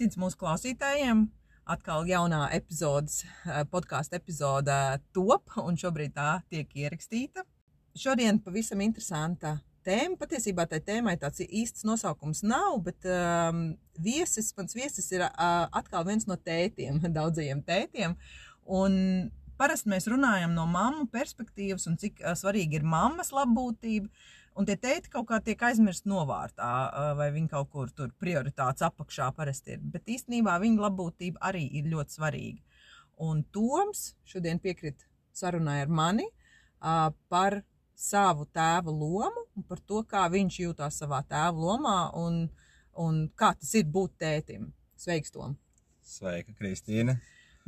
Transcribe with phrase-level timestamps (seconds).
[0.00, 1.18] Sveicināts mūsu klausītājiem!
[1.68, 3.18] Atkal jaunā epizodes,
[3.68, 4.72] podkāstu epizode
[5.12, 7.44] top, un šobrīd tā tiek ierakstīta.
[7.92, 10.16] Šodien pavisam interesanta tēma.
[10.22, 16.08] Patiesībā tai tēmai tāds īsts nosaukums nav, bet um, viesis, mans viesis ir uh, atkal
[16.08, 18.16] viens no tētiem, daudzajiem tētiem.
[18.72, 18.96] Un
[19.60, 24.08] parasti mēs runājam no mammu perspektīvas un cik uh, svarīgi ir mammas labbūtība.
[24.58, 26.70] Un tie tēti kaut kā tiek aizmirst novārtā,
[27.16, 29.84] vai viņi kaut kur tur prioritātes apakšā parasti ir.
[29.94, 32.82] Bet īstenībā viņa labbūtība arī ir ļoti svarīga.
[33.22, 36.26] Un Toms šodien piekrita sarunai ar mani
[37.30, 37.60] par
[38.00, 42.46] savu tēva lomu un par to, kā viņš jūtas savā tēva lomā un,
[42.96, 44.70] un kā tas ir būt tētim.
[45.00, 45.56] Sveiks, Tom!
[46.04, 47.20] Sveika, Kristīne!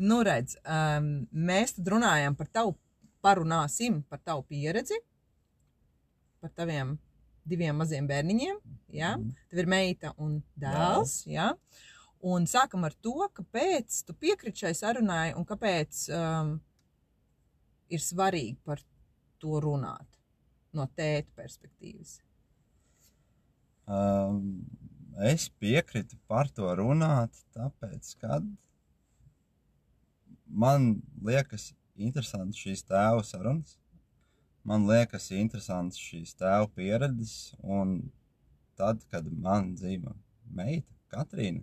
[0.03, 2.75] Nu, redz, um, mēs tad runājam par tavu,
[3.23, 4.97] parunāsim par tavu pieredzi
[6.43, 6.97] par taviem
[7.49, 8.59] diviem maziem bērniņiem.
[8.95, 9.15] Ja?
[9.17, 9.33] Mm.
[9.51, 11.23] Tev ir meita un dēls.
[11.31, 11.53] Ja?
[12.23, 16.55] Un sākam ar to, kāpēc tu piekriti šai sarunai un kāpēc um,
[17.91, 18.83] ir svarīgi par
[19.43, 20.21] to runāt
[20.73, 22.21] no tēta perspektīvas.
[23.91, 24.63] Um,
[25.27, 28.39] es piekrītu par to runāt, tāpēc, ka
[30.47, 30.95] man
[31.27, 33.77] liekas interesanti šīs tēva sarunas
[34.69, 37.53] man liekas interesants šīs tēva pieredzes.
[37.63, 37.99] Un
[38.79, 40.15] tad, kad man dzīvo
[40.57, 41.61] meita, Katrīna,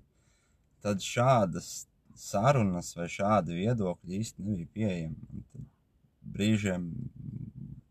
[0.84, 1.88] tad šādas
[2.20, 5.44] sarunas vai šādi viedokļi īsti nebija pieejami.
[6.30, 6.86] Brīžiem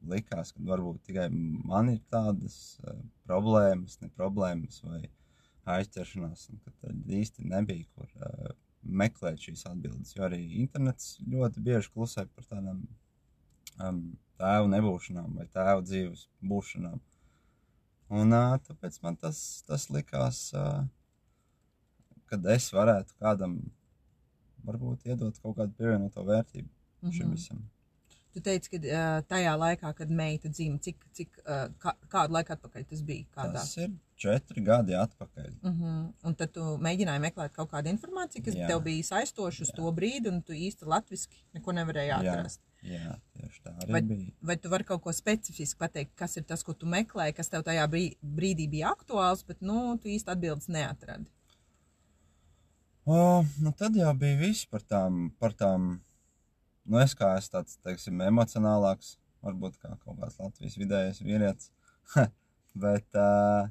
[0.08, 2.94] likās, ka varbūt tikai man ir tādas uh,
[3.26, 5.02] problēmas, ne problēmas vai
[5.68, 8.54] aizķeršanās, un ka tad īsti nebija kur uh,
[9.02, 10.14] meklēt šīs atbildes.
[10.16, 12.84] Jo arī internets ļoti bieži klusē par tādām
[13.78, 17.00] tēva nebūšanām vai tēva dzīves būšanām.
[18.18, 20.46] Un tāpēc man tas, tas likās,
[22.28, 23.58] kad es varētu kādam
[24.68, 27.16] varbūt iedot kaut kādu pievienoto vērtību mm -hmm.
[27.16, 27.66] šim visam.
[28.32, 31.38] Tu teici, ka tajā laikā, kad meita dzima, cik, cik
[31.82, 33.24] kā, kādu laiku atpakaļ tas bija?
[33.36, 33.52] Kādā?
[33.52, 35.48] Tas ir četri gadi atpakaļ.
[35.62, 36.12] Uh -huh.
[36.22, 38.66] Un tad tu mēģināji meklēt kaut kādu informāciju, kas Jā.
[38.66, 39.76] tev bija saistoša uz Jā.
[39.76, 42.60] to brīdi, un tu īsti latviski neko nevarēji atrast.
[42.82, 43.16] Jā, Jā
[43.48, 44.34] tieši tā arī vai, bija.
[44.44, 47.64] Vai tu vari kaut ko specifiski pateikt, kas ir tas, ko tu meklēji, kas tev
[47.66, 51.26] tajā brīdī bija aktuāls, bet, nu, tu īsti atbildes neatradi?
[53.08, 55.94] O, nu tad jau bija viss par tām, par tām
[56.84, 61.72] nu, es kā esmu tāds, teiksim, emocionālāks, varbūt kā kaut kāds Latvijas vidējais vīrietis.
[62.84, 63.70] Bet uh,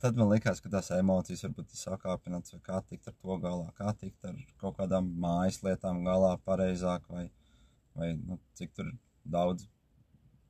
[0.00, 3.68] tad man likās, ka tās emocijas varbūt ir sakāpināts, vai kā tikt ar to galā,
[3.76, 7.28] kā tikt ar kaut kādām mājas lietām galā pareizāk, vai,
[7.98, 8.90] vai nu, cik tur
[9.30, 9.66] daudz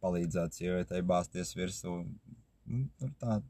[0.02, 1.94] palīdzēt sievietei bāzties virsū.
[2.68, 3.40] Nu, tur tā,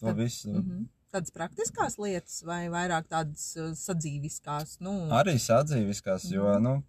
[0.00, 0.52] to tad, visu.
[0.52, 0.84] Mm -hmm.
[1.14, 4.76] Tādas praktiskās lietas vai vairāk tādas uh, sadzīviskās?
[4.80, 5.08] Nu...
[5.10, 6.34] Arī sadzīviskās, mm -hmm.
[6.34, 6.82] jo, nu,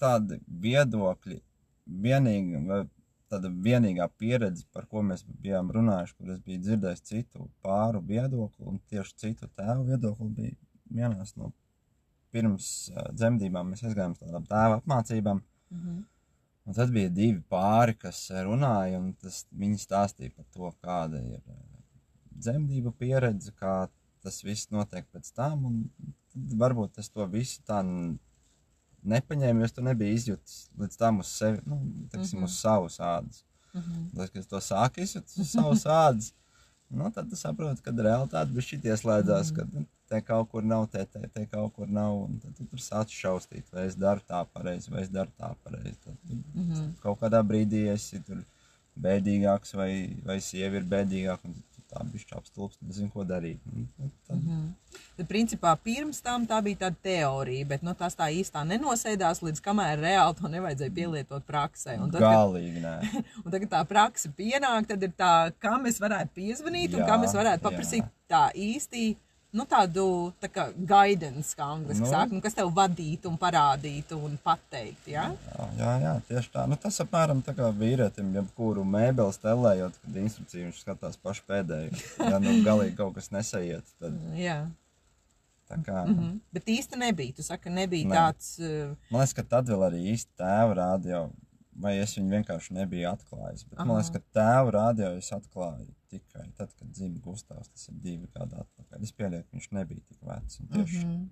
[0.00, 1.40] tādi viedokļi,
[1.86, 2.86] vienīga,
[3.30, 8.66] tāda vienīgā pieredze, par ko mēs bijām runājuši, kur es biju dzirdējis citu pāru viedokli,
[8.66, 10.56] un tieši citu tēvu viedokli bija
[10.90, 11.52] vienās no
[12.30, 13.70] pirms uh, dzemdībām.
[13.70, 15.42] Mēs aizgājām uz tādām tēva apmācībām.
[15.70, 16.04] Mm -hmm.
[16.66, 21.42] Un tad bija divi pāri, kas runāja, un tas, viņi stāstīja par to, kāda ir
[22.36, 23.86] dzemdību pieredze, kā
[24.24, 25.84] tas viss notiek pēc tam.
[26.34, 27.78] Varbūt es to visu tā
[29.06, 31.78] nepaņēmu, jo es to nebiju izjutis līdz tam uz sevi, nu,
[32.10, 32.50] teksim, mm -hmm.
[32.50, 33.44] uz savas ādas.
[33.72, 34.10] Mm -hmm.
[34.16, 36.32] Tad, kad es to sāku izjust uz savas ādas,
[36.88, 39.86] nu, tad tu saproti, ka realitāte bija šī ieslēdzās, mm -hmm.
[39.86, 43.14] ka te kaut kur nav, te, te, te kaut kur nav, tad tu tur sāc
[43.20, 45.96] šaustīt, vai es daru tā pareizi, vai es daru tā pareizi.
[46.04, 46.92] Tad mm -hmm.
[47.02, 48.44] kaut kādā brīdī esi tur
[49.06, 49.92] bēdīgāks, vai,
[50.24, 51.54] vai sievi ir bēdīgāka,
[51.96, 53.60] tā bija apstulbs, nezinu, ko darīt.
[53.72, 54.36] Un, nu, tad...
[54.36, 55.00] mm -hmm.
[55.16, 59.60] Tad, principā, pirms tam tā bija tāda teorija, bet nu, tas tā īstā nenosēdās, līdz
[59.64, 61.98] kamēr reāli to nevajadzēja pielietot praksē.
[62.02, 62.96] Un tad, Galīgi, nē.
[63.44, 67.24] un tagad tā praksa pienāk, tad ir tā, kam es varētu piezvanīt un jā, kam
[67.24, 68.10] es varētu paprasīt jā.
[68.28, 69.16] tā īsti
[69.56, 70.06] nu, tādu
[70.42, 75.08] tā kā guidance, kā angļuiski nu, saka, nu, kas tev vadītu un parādītu un pateikt.
[75.10, 75.28] Ja?
[75.48, 76.66] Jā, jā, jā, tieši tā.
[76.70, 82.02] Nu, tas apmēram tā kā vīrietim, jebkuru mēbeli stelējot, kad instrukciju viņš skatās pašu pēdējo.
[82.26, 84.18] Ja nu galīgi kaut kas nesaiet, tad.
[84.36, 84.64] jā.
[85.66, 86.04] Tā kā.
[86.06, 86.38] Mm -hmm.
[86.52, 87.32] Bet īsti nebija.
[87.34, 88.14] Tu saki, nebija ne.
[88.14, 88.58] tāds.
[88.58, 88.94] Uh...
[89.10, 91.30] Man liekas, ka tad vēl arī īsti tēva rādio,
[91.72, 93.64] vai es viņu vienkārši nebiju atklājis.
[93.64, 93.84] Bet Aha.
[93.84, 97.68] man liekas, ka tēva rādio es atklāju tikai tad, kad dzimta Gustavs.
[97.68, 98.65] Tas ir divi atpakaļ.
[99.06, 100.60] Es pieļauju, ka viņš nebija tik vecs.
[100.60, 101.02] Tieši...
[101.02, 101.26] Mm -hmm.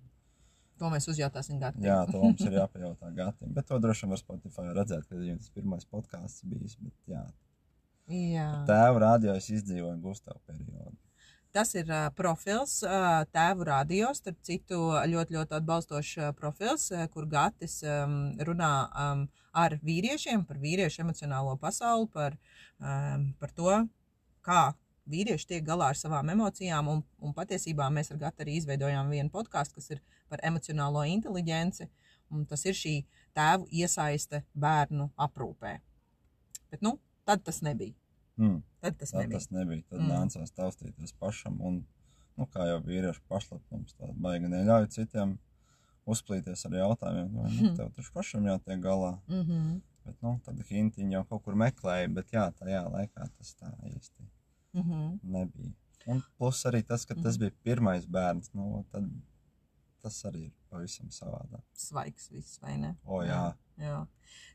[0.83, 1.85] To mēs uzjautāsim Gatam.
[1.87, 3.53] Jā, to mums ir jāpajautā Gatam.
[3.55, 6.77] Bet to droši vien var Spotify redzēt, kad viņam tas pirmais podkāsts bijis.
[6.81, 7.23] Bet, jā.
[8.11, 8.51] jā.
[8.71, 10.97] Tēva rādio es izdzīvoju Gustavu periodu.
[11.55, 17.05] Tas ir uh, profils uh, tēvu radio, starp citu, ļoti, ļoti atbalstošs uh, profils, uh,
[17.15, 19.23] kur Gatis um, runā um,
[19.55, 22.35] ar vīriešiem par vīriešu emocionālo pasauli, par,
[22.83, 23.77] um, par to,
[24.43, 24.65] kā
[25.11, 26.89] vīrieši tiek galā ar savām emocijām.
[26.89, 31.89] Un, un patiesībā mēs ar Gatu arī izveidojām vienu podkāstu, kas ir par emocionālo inteligenci.
[32.31, 32.95] Un tas ir šī
[33.37, 35.79] tēvu iesaiste bērnu aprūpē.
[36.71, 37.95] Bet, nu, tad tas nebija.
[38.37, 38.63] Mm.
[38.81, 39.39] Tad tas Tā nebija.
[39.39, 39.83] tas nebija.
[39.91, 40.07] Tad Mm.
[40.07, 40.15] mm.
[40.15, 41.61] nācās taustīties pašam.
[41.61, 41.85] Un,
[42.37, 45.37] nu, kā jau vīriešu pašlepnums, tā baigi neļauj citiem
[46.07, 47.29] uzplīties ar jautājumiem.
[47.37, 47.77] Vai, nu, Hmm.
[47.77, 49.19] tev taču pašam jātiek galā.
[49.29, 49.81] Mm -hmm.
[50.05, 54.27] Bet, nu, tad hintiņu jau kaut kur meklēja, bet jā, tajā laikā tas tā īsti
[54.75, 55.19] Mm -hmm.
[55.23, 55.73] nebija.
[56.07, 59.05] Un plus arī tas, ka tas bija pirmais bērns, nu, tad
[60.05, 61.63] tas arī ir pavisam savādāk.
[61.79, 62.95] Svaigs viss, vai ne?
[63.05, 63.47] O, jā.
[63.81, 64.03] jā.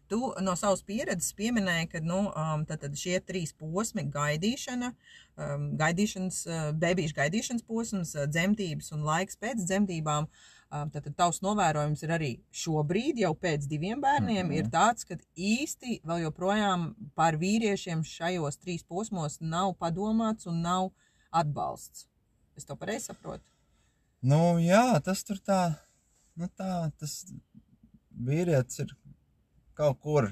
[0.10, 4.94] Tu no savas pieredzes pieminēji, ka nu, um, tad, tad šie trīs posmi- gaidīšana,
[5.38, 10.30] um, gaidīšanas, uh, bebīšu gaidīšanas posms, uh, dzemdības un laiks pēc dzemdībām.
[10.70, 14.52] Um, tad, tad tavs novērojums ir arī šobrīd, jau pēc diviem bērniem, mm.
[14.52, 14.58] -hmm.
[14.58, 20.92] ir tāds, ka īsti vēl joprojām par vīriešiem šajos trīs posmos nav padomāts un nav
[21.32, 22.08] atbalsts.
[22.56, 23.46] Es to pareizi saprotu.
[24.20, 25.62] Nu, jā, tas tur tā,
[26.36, 27.14] nu tā, tas
[28.12, 28.96] vīrietis ir
[29.80, 30.28] kaut kur,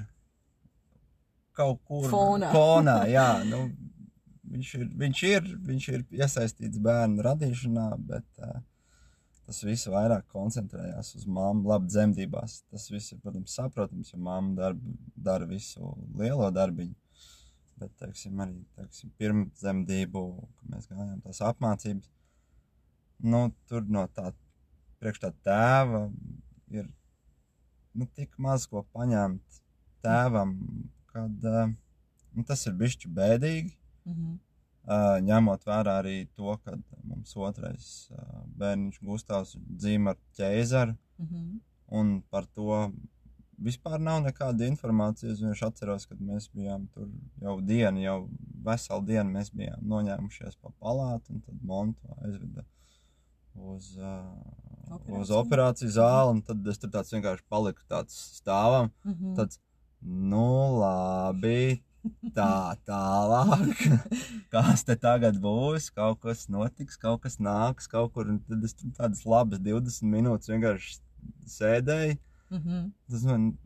[1.56, 2.50] kaut kur Fonā.
[2.52, 3.62] fonā jā, nu,
[4.52, 8.60] viņš ir, viņš ir, viņš ir iesaistīts bērnu radīšanā, bet uh,
[9.48, 12.60] tas viss vairāk koncentrējās uz māmu, labi, dzemdībās.
[12.68, 14.84] Tas viss ir, protams, saprotams, jo māma darb,
[15.16, 16.92] dara visu lielo darbiņu.
[17.78, 20.22] Bet, teiksim, arī teiksim, pirmdzemdību,
[20.58, 22.10] kad mēs gājām tās apmācības,
[23.18, 24.32] nu, tur no tā
[24.98, 26.08] priekš tā tēva
[26.74, 26.88] ir
[27.94, 29.62] nu, tik maz ko paņemt
[30.04, 30.54] tēvam,
[31.12, 31.72] kad uh,
[32.34, 33.74] nu, tas ir bišķi bēdīgi.
[34.04, 34.36] Mm -hmm.
[34.88, 41.26] Uh, ņemot vērā arī to, ka mums otrais uh, bērniņš Gustavs dzīvo ar ķēzaru, Mm
[41.26, 41.60] -hmm.
[41.86, 42.92] un par to
[43.58, 45.32] vispār nav nekāda informācija.
[45.32, 47.08] Es vienkārši atceros, kad mēs bijām tur
[47.42, 48.28] jau dienu, jau
[48.64, 52.64] veselu dienu mēs bijām noņēmušies pa palātu, un tad Montu aizveda
[53.60, 54.22] uz, uh,
[54.90, 55.20] Operāciju.
[55.20, 59.34] uz operāciju zāli, un tad es tur tāds vienkārši paliku tāds stāvam, Mm -hmm.
[59.36, 59.58] tāds,
[60.02, 61.82] nu labi,
[62.34, 63.76] tā tālāk,
[64.52, 68.74] kas te tagad būs, kaut kas notiks, kaut kas nāks kaut kur, un tad es
[68.74, 71.00] tur tādas labas 20 minūtes vienkārši
[71.46, 72.18] sēdēju,
[72.50, 72.92] Mm -hmm.
[73.10, 73.58] tas man,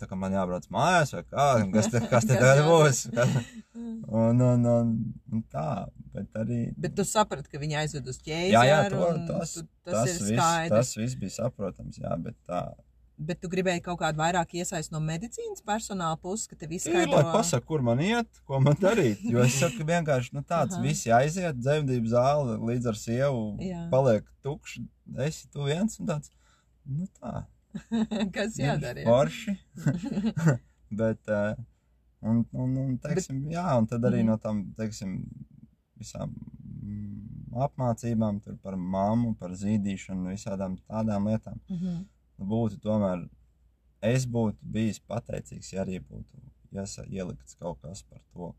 [0.00, 3.02] tā kā man jābrauc mājās, vai kā, kas te, kas te tagad būs,
[4.22, 4.94] un, un, un,
[5.32, 8.54] un tā, bet arī, Bet tu saprati, ka viņi aizved uz ķēzi.
[8.54, 10.74] jā, jā, to, tas, tu, tas, tas, viss, skaidrs.
[10.76, 12.64] tas viss bija saprotams, jā, bet tā,
[13.16, 17.14] Bet tu gribēji kaut kādu vairāk iesaist no medicīnas personāla puses, ka tev Ir, izskaidro.
[17.16, 19.22] lai pasaka, kur man iet, ko man darīt.
[19.24, 23.86] Jo es saku, vienkārši nu, tāds visi aiziet, dzemdību zāle līdz ar sievu Jā.
[23.88, 24.84] paliek tukšs.
[25.24, 26.28] Esi tu viens un tāds,
[26.84, 27.46] nu tā,
[28.36, 29.00] Kas jādara?
[29.00, 29.06] jā?
[29.06, 29.56] Forši.
[31.00, 31.54] Bet, uh,
[32.22, 34.26] un, un, un, teiksim, jā, un tad arī Mhm.
[34.30, 35.16] no tam, teiksim,
[35.98, 36.32] visām
[36.82, 41.58] mm, apmācībām tur par mammu, par zīdīšanu, visādām tādām lietām.
[41.70, 42.04] Mhm.
[42.38, 43.28] nu, būtu tomēr,
[44.02, 46.42] es būtu bijis pateicīgs, ja arī būtu
[46.76, 48.50] iesa, ielikts kaut kas par to,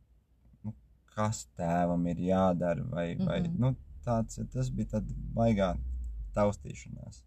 [0.63, 0.74] nu,
[1.15, 3.25] kas tēvam ir jādara, vai, mm -hmm.
[3.27, 3.59] vai Mhm.
[3.62, 5.03] nu, tāds, tas bija tad
[5.36, 5.75] baigā
[6.36, 7.21] taustīšanās.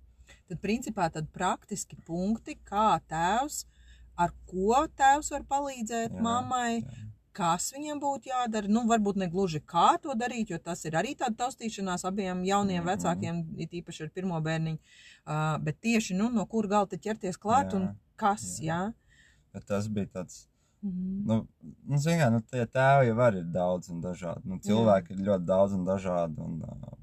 [0.49, 3.64] Tad, principā, tad praktiski punkti, kā tēvs,
[4.20, 7.06] ar ko tēvs var palīdzēt Jā, mammai, jā.
[7.32, 8.68] kas viņam būtu jādara.
[8.68, 12.82] Nu, varbūt ne gluži kā to darīt, jo tas ir arī tāda taustīšanās abiem jauniem
[12.82, 12.88] Mhm.
[12.90, 14.78] vecākiem, it īpaši ar pirmo bērniņu.
[15.26, 18.66] Uh, bet tieši nu, no kur galda ķerties klāt Jā, un kas, jā.
[18.90, 18.94] jā.
[19.52, 20.46] Bet tas bija tāds,
[20.82, 21.26] Mhm.
[21.26, 21.46] nu,
[21.87, 24.44] nu zin kā, nu, tie tēvi jau ir daudz un dažādi.
[24.44, 26.96] Nu, cilvēki ir ļoti daudz un dažādi, un uh,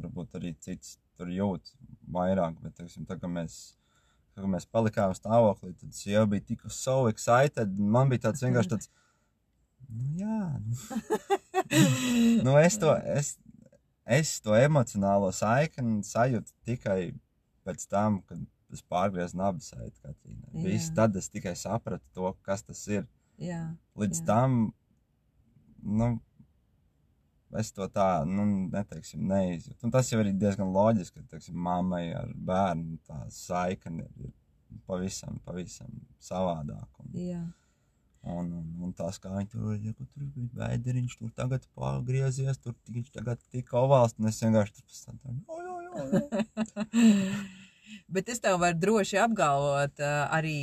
[0.00, 1.74] varbūt arī cits tur jūt
[2.10, 3.76] vairāk, bet, teiksim, tā kā mēs,
[4.36, 8.74] kā mēs palikām stāvoklī, tad sieva bija tik so excited, un man bija tāds vienkārši
[8.74, 8.90] tāds,
[9.92, 10.76] nu jā, nu,
[12.48, 13.34] nu es to, es,
[14.06, 17.12] es to emocionālo saikni sajūtu tikai
[17.66, 18.42] pēc tam, kad
[18.72, 20.64] es pārgriezu nabu saiti Katrīnai.
[20.64, 23.04] Viss tad es tikai sapratu to, kas tas ir.
[23.40, 23.64] jā.
[23.98, 24.26] Līdz Jā.
[24.30, 24.72] tam,
[25.82, 26.14] nu,
[27.60, 29.78] es to tā, nu, neteiksim, neizjūtu.
[29.86, 34.30] Un tas jau ir diezgan loģiski, ka, teiksim, mammai ar bērnu tā saikne ir
[34.88, 35.90] pavisam, pavisam
[36.22, 36.88] savādāk.
[37.02, 37.42] Un, jā.
[38.22, 42.60] un, un, un tas, kā viņi tur ir, ja, tur bija vēderiņš, tur tagad pagriezies,
[42.62, 44.86] tur viņš tagad tik ovāls, un es vienkārši tur
[45.48, 47.02] jo, jo, jo, jo.
[48.12, 50.00] Bet es tev varu droši apgalvot,
[50.32, 50.56] arī,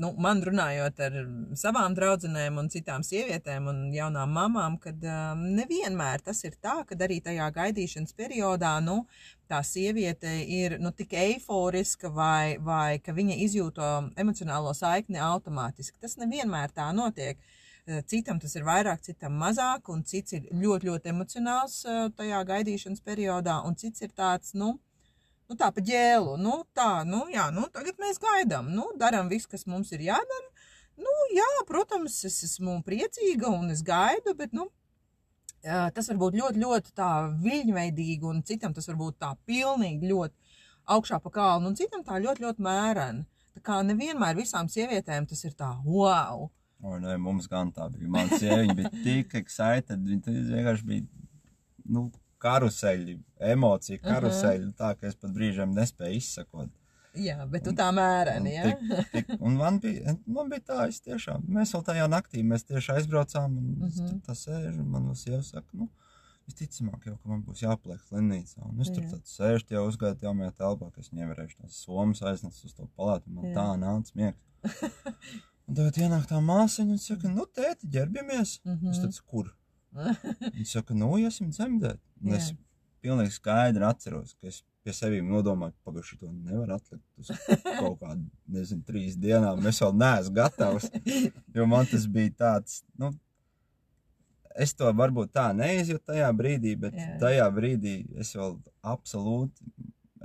[0.00, 1.16] nu, man runājot ar
[1.58, 6.98] savām draudzenēm un citām sievietēm un jaunām mamām, kad um, nevienmēr tas ir tā, ka
[7.06, 9.02] arī tajā gaidīšanas periodā, nu,
[9.50, 15.98] tā sieviete ir, nu, tik eiforiska vai, vai ka viņa izjūto emocionālo saikni automātiski.
[16.02, 17.40] Tas nevienmēr tā notiek.
[17.88, 22.42] Uh, citam tas ir vairāk, citam mazāk, un cits ir ļoti, ļoti emocionāls uh, tajā
[22.52, 24.76] gaidīšanas periodā, un cits ir tāds, nu,
[25.48, 29.48] nu, tā pa ģēlu, nu, tā, nu, jā, nu, tagad mēs gaidām, nu, darām visu,
[29.50, 30.50] kas mums ir jādara.
[30.98, 34.66] Nu, jā, protams, es esmu priecīga un es gaidu, bet, nu,
[35.62, 37.10] tas var būt ļoti, ļoti tā
[37.44, 40.56] viļņveidīgi, un citam tas var būt tā pilnīgi ļoti
[40.94, 43.26] augšā pa kalnu, un citam tā ļoti, ļoti mēreni.
[43.58, 46.48] Tā kā nevienmēr visām sievietēm tas ir tā, wow!
[46.78, 48.06] O, nē, mums gan tā bija.
[48.14, 51.06] Man sieviete bija tik excited, viņa vienkārši bija,
[51.90, 52.04] nu,
[52.42, 53.18] karuseļi,
[53.54, 54.76] emociju karuseļi, uh -huh.
[54.78, 56.74] tā ka es pat brīžiem nespēju izsakot.
[57.18, 58.64] Jā, bet tu tā mēreni, jā?
[58.68, 62.66] Tik, tik, un man bija, man bija tā, es tiešām, mēs vēl tajā naktī, mēs
[62.68, 64.10] tieši aizbraucām, un uh -huh.
[64.10, 65.88] tur tā sēžu, un man vēl sieva saka, nu,
[66.48, 70.54] visticamāk jau, ka man būs jāpliek slimnīcā, un es tur tad sēžu tie uzgāju jaunajā
[70.62, 73.54] telpā, ka es nevarēšu tās somas aiznes uz to palātu, man jā.
[73.58, 74.38] tā nāca miegs.
[75.68, 78.60] un tagad ienāk tā māsiņa un saka, nu, tēti, ģerbjamies.
[78.64, 78.90] Uh -huh.
[78.90, 79.52] Es tad, kur?
[80.54, 82.00] Viņa saka, nu, iesim dzemdēt.
[82.24, 82.50] Un es
[83.04, 87.30] pilnīgi skaidri atceros, ka es pie sevis nodomāju, ka pagaidzi to nevar atlikt uz
[87.80, 89.60] kaut kādu, nezinu, trīs dienām.
[89.68, 90.88] Es vēl neesmu gatavs.
[91.54, 93.12] Jo man tas bija tāds, nu,
[94.58, 97.12] es to varbūt tā neizjūtu tajā brīdī, bet Jā.
[97.22, 98.56] tajā brīdī es vēl
[98.94, 99.68] absolūti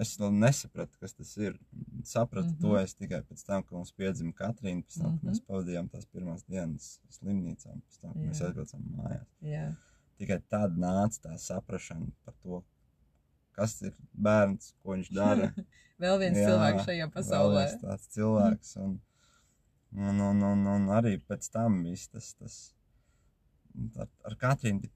[0.02, 1.58] es vēl nesapratu, kas tas ir.
[2.04, 2.62] Sapratu mm -hmm.
[2.62, 5.20] to es tikai pēc tam, kad mums piedzima Katrīna, pēc tam, mm -hmm.
[5.20, 5.46] kad mēs mhm.
[5.48, 8.30] pavadījām tās pirmās dienas slimnīcā, pēc tam, kad yeah.
[8.32, 9.28] mēs aizbraucām mājās.
[9.42, 9.74] Yeah.
[10.18, 12.64] Tikai tad nāca tā saprašana par to,
[13.52, 15.54] kas ir bērns, ko viņš dara.
[16.04, 17.66] vēl viens Jā, cilvēks šajā pasaulē.
[17.82, 18.76] Tāds cilvēks.
[18.78, 19.00] Un,
[19.92, 22.76] un, un, un, un arī pēc tam viss tas, tas
[23.98, 24.92] ar, ar Katrīnu tik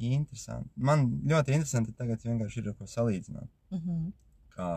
[0.00, 0.70] interesanti.
[0.76, 3.50] Man ļoti interesanti tagad vienkārši ir ko salīdzināt.
[3.70, 4.12] Mm -hmm.
[4.56, 4.70] kā,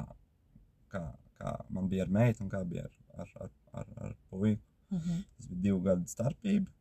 [0.92, 1.04] kā,
[1.40, 4.62] kā man bija ar meitu un kā bija ar, ar, ar, ar, ar puiku.
[4.90, 5.24] Mm -hmm.
[5.38, 6.72] Tas bija divu gadu starpība.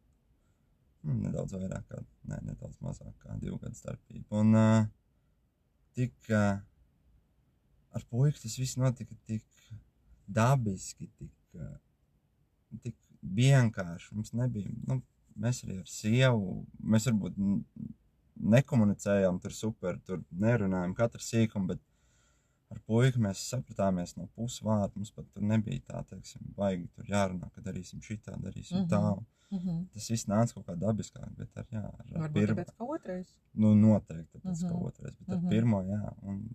[1.03, 4.27] Mm, nedaudz vairāk, kā, ne, nedaudz mazāk kā divu gadu starpība.
[4.31, 4.87] Un uh,
[5.95, 6.61] tik uh,
[7.91, 9.45] ar puiku tas viss notika tik
[10.27, 11.79] dabiski, tik, uh,
[12.83, 14.15] tik vienkārši.
[14.15, 15.01] Mums nebija, nu,
[15.35, 17.41] mēs arī ar sievu, mēs varbūt
[18.37, 21.81] nekomunicējām tur super, tur nerunājām katru sīkumu, bet
[22.73, 24.93] ar puiku mēs sapratāmies no pusvārda.
[24.97, 28.91] Mums pat tur nebija tā, teiksim, baigi tur jārunā, ka darīsim šitā, darīsim mm -hmm.
[28.91, 29.25] tā.
[29.53, 29.87] Mm -hmm.
[29.95, 32.55] Tas viss nāca kaut kā dabiskāk, bet ar, jā, ar, ar pirmo.
[32.57, 33.35] Tāpēc kā otrais?
[33.53, 34.73] Nu, noteikti tāpēc mm -hmm.
[34.73, 35.37] kā otrais, bet mm -hmm.
[35.37, 35.49] ar mhm.
[35.49, 36.55] pirmo, jā, un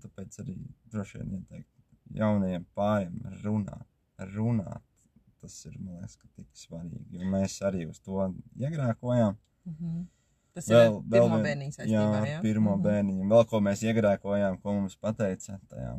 [0.00, 0.56] tāpēc arī
[0.92, 1.70] droši vien ieteikt
[2.14, 3.86] jaunajiem pāriem runāt,
[4.18, 4.82] runāt.
[5.40, 9.36] Tas ir, man liekas, tik svarīgi, jo mēs arī uz to iegrēkojām.
[9.64, 10.04] Mm -hmm.
[10.52, 12.32] Tas vēl, ir pirmo vēl, bērniņu saistībā, jā?
[12.32, 12.40] jā?
[12.44, 12.82] pirmo -hmm.
[12.88, 13.28] bērniņu.
[13.30, 15.94] Vēl ko mēs iegrēkojām, ko mums pateica tajā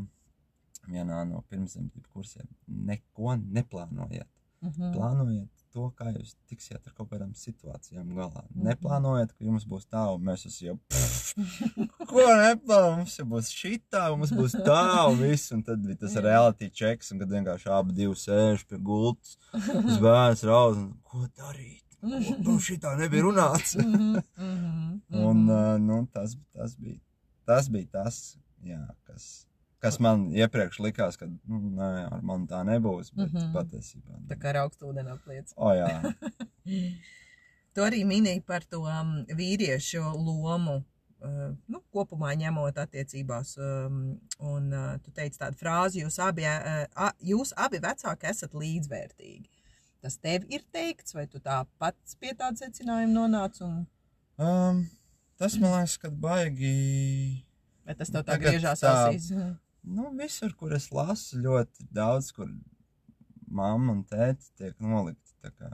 [0.87, 2.47] vienā no pirmsdzemdību kursiem.
[2.67, 4.29] Neko neplānojiet.
[4.63, 4.93] -hmm.
[4.95, 8.43] Plānojiet to, kā jūs tiksiet ar kaut kādām situācijām galā.
[8.43, 8.65] Mm -hmm.
[8.69, 11.33] Neplānojiet, ka jums būs tā, un mēs esam jau, pff,
[12.09, 16.69] ko neplānojam, mums būs šitā, mums būs tā, un viss, un tad bija tas reality
[16.69, 19.37] checks, un kad vienkārši abi divi sēž pie gultas,
[19.85, 21.82] uz bērns rauz, un ko darīt?
[22.45, 23.77] nu, šitā nebija runāts.
[23.79, 25.49] Mhm, mhm, un, mhm.
[25.49, 26.99] uh, nu, tas, tas, bija,
[27.47, 28.21] tas bija tas,
[28.65, 29.27] jā, kas,
[29.83, 33.13] kas man iepriekš likās, ka nu, nē, ar mani tā nebūs.
[33.15, 33.51] Bet mm -hmm.
[33.55, 34.21] patiesībā.
[34.31, 35.53] Tā kā ar augstu ūdeni apliec.
[35.55, 36.13] O, jā.
[37.73, 40.83] tu arī minēji par to um, vīriešu lomu.
[41.23, 46.43] Uh, nu, kopumā ņemot attiecībās, um, un uh, tu teici tādu frāzi, jūs abi,
[47.23, 49.62] jūs abi vecāki esat līdzvērtīgi
[50.03, 53.59] tas tev ir teikts, vai tu tā pats pie tāda secinājuma nonāc?
[53.63, 53.83] Un...
[54.37, 54.83] Um,
[55.39, 56.75] tas man liekas, ka baigi.
[57.87, 59.31] Bet tas tev tā griežās asīs.
[59.83, 62.47] Nu, visur, kur es lasu, ļoti daudz, kur
[63.51, 65.71] mamma un tēti tiek nolikti tā kā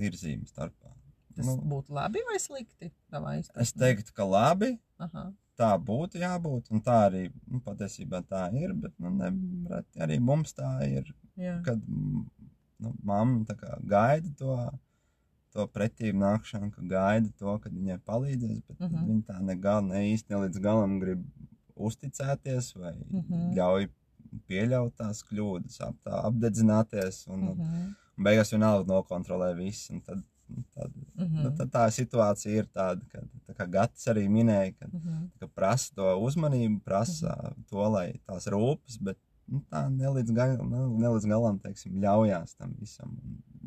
[0.00, 0.94] virzīm starpā.
[1.36, 2.90] Tas nu, būtu labi vai slikti?
[3.60, 4.72] Es teiktu, ka labi.
[5.00, 5.28] Aha.
[5.60, 10.56] Tā būtu jābūt, un tā arī nu, patiesībā tā ir, bet nu, ne, arī mums
[10.56, 11.12] tā ir.
[11.36, 11.58] Jā.
[11.66, 11.84] Kad
[12.80, 13.56] nu, mamma
[13.94, 14.56] gaida to,
[15.54, 18.94] to pretīm nākšanu, ka gaida to, kad viņai palīdzēs, bet mhm.
[18.94, 19.06] -huh.
[19.06, 21.24] viņa tā negal, ne īsti ne līdz galam grib
[21.74, 23.24] uzticēties vai mhm.
[23.28, 23.54] -huh.
[23.56, 23.88] ļauj
[24.46, 27.60] pieļaut tās kļūdas, ap, tā, apdedzināties un, uh -huh.
[27.60, 30.00] un, un beigās vienalga nokontrolē visu.
[30.06, 30.22] Tad,
[30.74, 31.42] tad, uh -huh.
[31.44, 35.28] nu, tad tā situācija ir tāda, ka, tā kā Gatis arī minēja, ka, uh -huh.
[35.40, 37.64] ka prasa to uzmanību, prasa uh -huh.
[37.70, 39.18] to, lai tās rūpes, bet
[39.50, 43.16] nu, tā nelīdz, gal, ne, nelīdz galam, teiksim, ļaujās tam visam.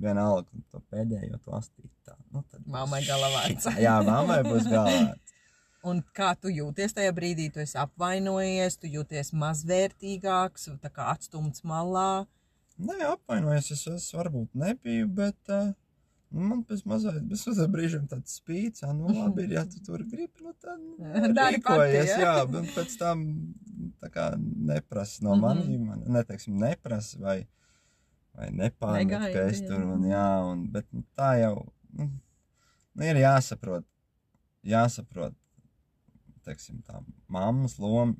[0.03, 1.91] Vienalga, ka to pēdējo to astīt.
[2.07, 3.67] Tā, nu, tad Mammai galavārds.
[3.67, 5.35] šitā, Jā, mammai būs galavārds.
[5.83, 7.49] Un kā tu jūties tajā brīdī?
[7.51, 12.23] Tu esi apvainojies, tu jūties mazvērtīgāks, tā kā atstumts malā.
[12.79, 15.75] Nē, apvainojos, es, es varbūt nebiju, bet uh, nu,
[16.33, 20.01] man pēc mazliet, bez mazliet brīžiem tāds spīts, ah, nu labi, ir, ja tu tur
[20.09, 20.95] gribi, nu tad nu,
[21.37, 23.21] rīkojies, jā, bet pēc tam
[24.01, 25.41] tā kā neprasa no Mhm.
[25.45, 27.37] maniem, man, neteiksim, neprasa vai,
[28.33, 29.67] vai nepārmet, ka es jā.
[29.69, 31.55] tur, un jā, un, bet nu, tā jau,
[31.93, 32.09] nu,
[32.95, 33.85] nu, ir jāsaprot,
[34.63, 35.35] jāsaprot,
[36.43, 36.99] teiksim, tā
[37.31, 38.15] mammas loma.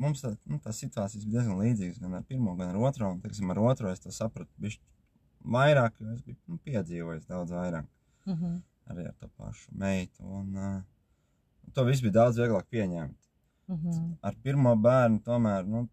[0.00, 3.10] Mums tā, nu, tā situācijas bija diezgan līdzīgas gan ar pirmo, gan ar otro.
[3.12, 4.80] Un, teiksim, ar otro es to sapratu bišķi
[5.44, 7.88] vairāk, jo es biju nu, piedzīvojis daudz vairāk
[8.24, 8.60] Uh -huh.
[8.86, 10.24] arī ar to pašu meitu.
[10.24, 10.82] Un, uh,
[11.72, 13.16] to viss bija daudz vieglāk pieņemt.
[13.66, 14.16] Uh -huh.
[14.20, 15.88] Ar pirmo bērnu tomēr, nu,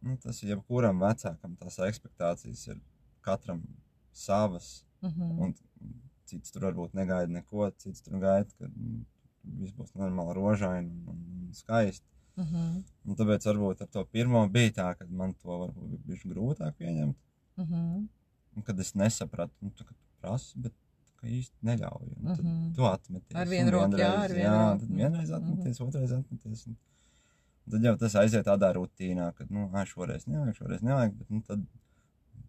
[0.00, 2.80] nu, tas ir jebkuram vecākam, tās expectācijas ir
[3.20, 3.62] katram
[4.12, 4.86] savas.
[5.00, 5.40] Uh -huh.
[5.42, 5.54] Un
[6.24, 9.04] cits tur varbūt negaida neko, cits tur gaida, ka nu,
[9.42, 12.06] viss būs normāli rožaini un, skaisti.
[12.36, 12.82] Uh -huh.
[13.04, 17.16] Un tāpēc varbūt ar to pirmo bija tā, ka man to varbūt bija grūtāk pieņemt.
[17.56, 18.08] Uh -huh.
[18.56, 19.84] Un kad es nesapratu, nu, tu
[20.20, 20.72] prasi, bet
[21.20, 22.16] kā īsti neļauju.
[22.20, 22.74] Un, tad Mhm.
[22.74, 23.36] tu atmeties.
[23.36, 24.80] Ar vienu roku, jā, ar vienu roku.
[24.80, 25.38] tad vienreiz Mhm.
[25.42, 26.66] atmeties, otrais atmeties.
[26.66, 26.76] Un,
[27.66, 31.30] un tad jau tas aiziet tādā rutīnā, ka, nu, ā, šoreiz nevajag, šoreiz nevajag, bet,
[31.30, 31.66] nu, tad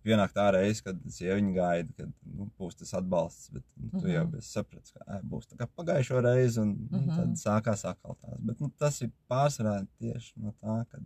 [0.05, 4.25] pienāk tā reize, kad sieviņa gaida, kad, nu, būs tas atbalsts, bet, nu, tu jau
[4.27, 4.38] Mhm.
[4.38, 7.15] esi sapratis, ka, ē, būs tā kā pagājušo reizi, un, un Mhm.
[7.15, 8.38] tad sākās atkal tās.
[8.39, 11.00] Bet, nu, tas ir pārsvarā tieši no tā, ka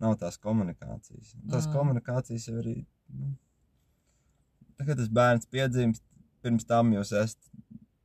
[0.00, 1.34] nav tās komunikācijas.
[1.36, 1.76] Un Tās Mhm.
[1.76, 3.36] komunikācijas jau arī, nu,
[4.78, 6.02] Tagad tas bērns piedzimst,
[6.42, 7.52] pirms tam jūs esat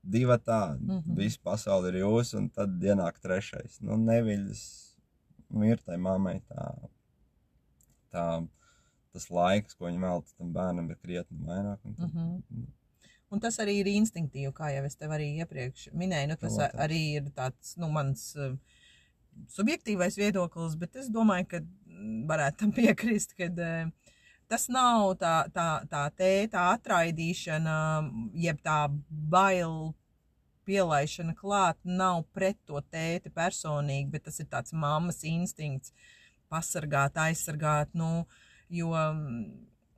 [0.07, 0.99] divi tā, mm.
[0.99, 1.15] -hmm.
[1.15, 3.81] visa pasaule ir jūsu, un tad ienāk trešais.
[3.81, 4.61] Nu, neviļas,
[5.49, 6.67] nu, ir tai mammai tā,
[8.13, 8.25] tā,
[9.13, 11.79] tas laiks, ko viņa velta tam bērnam, ir krietni vairāk.
[11.83, 12.67] un Tad, Mhm.
[13.29, 16.29] Un tas arī ir instinktīvi, kā jau es tev arī iepriekš minēju.
[16.29, 16.83] Nu, tas Protams.
[16.85, 18.55] arī ir tāds, nu, mans uh,
[19.51, 24.06] subjektīvais viedoklis, bet es domāju, ka mm, varētu tam piekrist, ka uh,
[24.51, 27.77] tas nav tā, tā, tā tēta atraidīšana,
[28.33, 28.79] jeb tā
[29.09, 29.93] bail
[30.67, 35.93] pielaišana klāt, nav pret to tēti personīgi, bet tas ir tāds mammas instinkts
[36.51, 38.25] pasargāt, aizsargāt, nu,
[38.71, 38.91] jo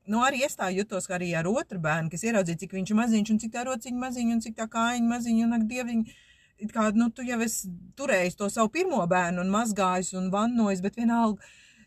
[0.10, 3.32] nu, arī es tā jutos, ka arī ar otru bērnu, kas ieraudzīja, cik viņš maziņš,
[3.34, 6.18] un cik tā rociņa maziņa, un cik tā kājiņa maziņa, un ak, dieviņa.
[6.60, 10.82] It kā nu, tu jau esi turējis to savu pirmo bērnu, un mazgājis un vannojis,
[10.84, 11.46] bet vienalga,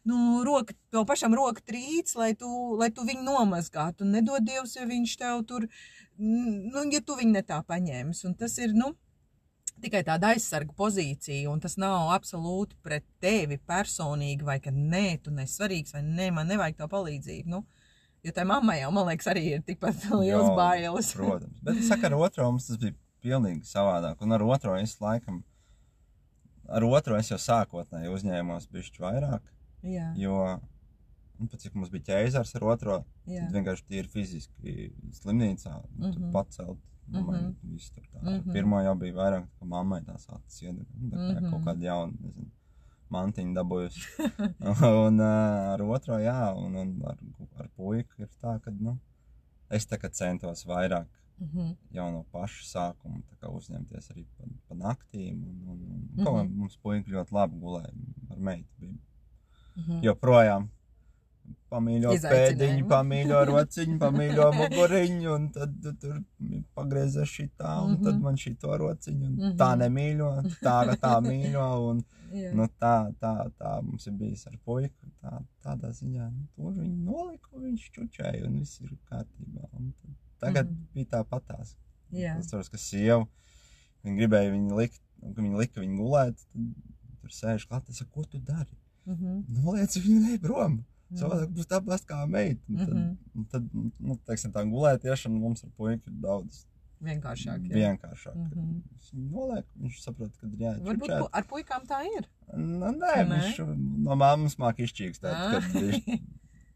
[0.09, 2.49] nu, roka, to pašam roka trīc, lai tu,
[2.81, 4.07] lai tu viņu nomazgātu.
[4.07, 5.69] Un nedod Dievs, ja viņš tev tur,
[6.19, 8.25] nu, ja tu viņu ne tā paņēmis.
[8.29, 8.93] Un tas ir, nu,
[9.83, 15.35] tikai tāda aizsarga pozīcija, un tas nav absolūti pret tevi personīgi, vai ka nē, tu
[15.35, 17.53] nesvarīgs, vai nē, man nevajag tā palīdzību.
[17.53, 17.63] Nu,
[18.23, 21.15] jo tai mammai jau, man liekas, arī ir tikpat liels Jā, bailes.
[21.19, 24.21] Protams, bet es saku, ar otro mums tas bija pilnīgi savādāk.
[24.23, 25.43] Un ar otro es laikam,
[26.69, 29.43] ar otro es jau sākotnēji uzņēmos bišķi vairāk,
[29.83, 30.37] Jā, jo,
[31.41, 33.45] nu, pat cik mums bija ķēzars ar otro, jā.
[33.49, 36.11] tad vienkārši tīri fiziski slimnīcā, mm.
[36.11, 36.33] -hmm.
[36.33, 36.79] pacelt.
[37.13, 37.73] Mammai, Mhm.
[37.75, 38.21] viss tur tā.
[38.23, 38.49] Mhm.
[38.49, 40.87] Ar Pirmā jau bija vairāk, ka mammai tās acis iedeg.
[40.95, 41.51] Nu, tā kā Mhm.
[41.51, 42.51] kaut kāda jauna, nezinu,
[43.11, 44.05] mantiņa dabūjusi.
[45.07, 47.19] un uh, ar otro, jā, un, un ar,
[47.59, 48.99] ar puiku ir tā, ka, nu,
[49.69, 51.07] es tā kā centos vairāk
[51.41, 51.77] Mhm.
[51.91, 55.43] jau no paša sākuma uzņemties arī pa, pa naktīm.
[55.43, 55.79] Un, un,
[56.17, 57.93] un, kaut kā mums puiši ļoti labi gulēja
[58.31, 58.69] ar meitu.
[58.79, 58.95] Bija
[59.77, 60.03] Mhm.
[60.05, 60.69] joprojām
[61.73, 66.19] pamīļo pēdiņu, pamīļo rociņu, pamīļo muguriņu, un tad tu tur
[66.77, 68.03] pagriezē šitā, un Mhm.
[68.05, 69.57] tad man šito rociņu, un Mhm.
[69.57, 70.29] tā nemīļo,
[70.61, 72.53] tā, tā mīļo, un Jā.
[72.57, 77.05] nu, tā, tā, tā mums ir bijis ar puiku, tā, tādā ziņā, nu, tur viņi
[77.05, 80.87] noliku, viņš čučēja, un viss ir kārtībā, un tad, tagad Mhm.
[80.95, 81.75] bija tāpatās.
[82.13, 82.39] Jā.
[82.39, 83.27] Es saprotu, ka sieva,
[84.05, 88.11] viņa gribēja viņu likt, kad viņa lika viņu gulēt, tad tur sēž klāt, es saku,
[88.13, 88.77] ko tu dari?
[89.07, 89.45] Mhm.
[89.65, 90.73] Noliec viņu ne prom.
[91.11, 91.19] Mhm.
[91.21, 92.61] Savādāk būs tāpat kā meita.
[92.69, 93.47] Un Tad, Mhm.
[93.51, 96.65] tad nu, teiksim, tā gulētiešana mums ar puiku ir daudz
[97.03, 97.67] Vienkāršāk.
[97.69, 97.75] jā.
[97.99, 98.35] vienkāršāk.
[98.55, 100.83] Viņš viņu noliek, viņš saprot, ka jāiet.
[100.87, 101.29] Varbūt čučēt.
[101.33, 102.27] ar puikām tā ir.
[102.57, 103.41] Nu, nē, Nē?
[103.43, 103.59] viņš
[104.05, 105.51] no mammas māk izčīkst, Ah.
[105.53, 106.21] kad viņš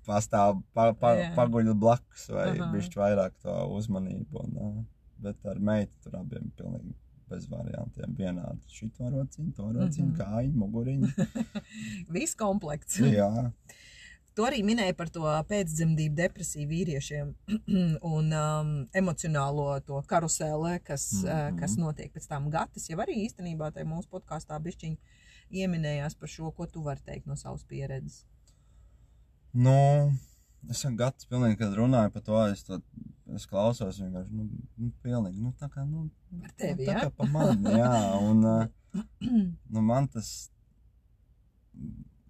[0.07, 1.35] pastāv, pa, pa, Jā.
[1.35, 2.73] paguļ blakus vai Aha.
[2.73, 4.45] viņš vairāk to uzmanību.
[4.59, 4.87] Un,
[5.19, 6.93] bet ar meitu tur abiem pilnīgi
[7.31, 8.61] bez variantiem vienādi.
[8.69, 10.17] Šito rociņu, to rociņu, Mhm.
[10.21, 11.11] kājiņu, muguriņu.
[12.15, 12.99] Viss komplekts.
[13.01, 13.53] Jā,
[14.37, 17.31] Tu arī minēji par to pēcdzemdību depresiju vīriešiem
[18.17, 21.47] un um, emocionālo to karuseli, kas, mm -hmm.
[21.49, 21.59] Mhm.
[21.59, 22.51] kas notiek pēc tam.
[22.51, 24.99] Gatis jau arī īstenībā tajā mūsu podkāstā bišķiņi
[25.51, 28.25] ieminējās par šo, ko tu vari teikt no savas pieredzes.
[29.55, 30.13] Nu,
[30.71, 32.81] es esmu gatavs pilnīgi, kad runāju par to, es, to,
[33.35, 34.45] es klausos vienkārši, nu,
[34.79, 37.01] nu pilnīgi, nu, tā kā, nu, Par tevi, tā jā?
[37.07, 37.91] kā pa mani, jā,
[38.23, 39.01] un, uh,
[39.73, 40.51] nu, man tas,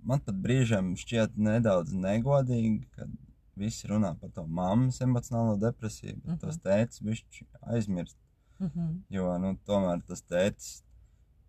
[0.07, 3.11] man pat brīžiem šķiet nedaudz negodīgi, kad
[3.57, 6.41] visi runā par to mammas emocionālo depresiju, bet Mhm.
[6.45, 8.17] tos tētis bišķi aizmirst,
[8.61, 10.83] Mhm, jo, nu, tomēr tas tētis,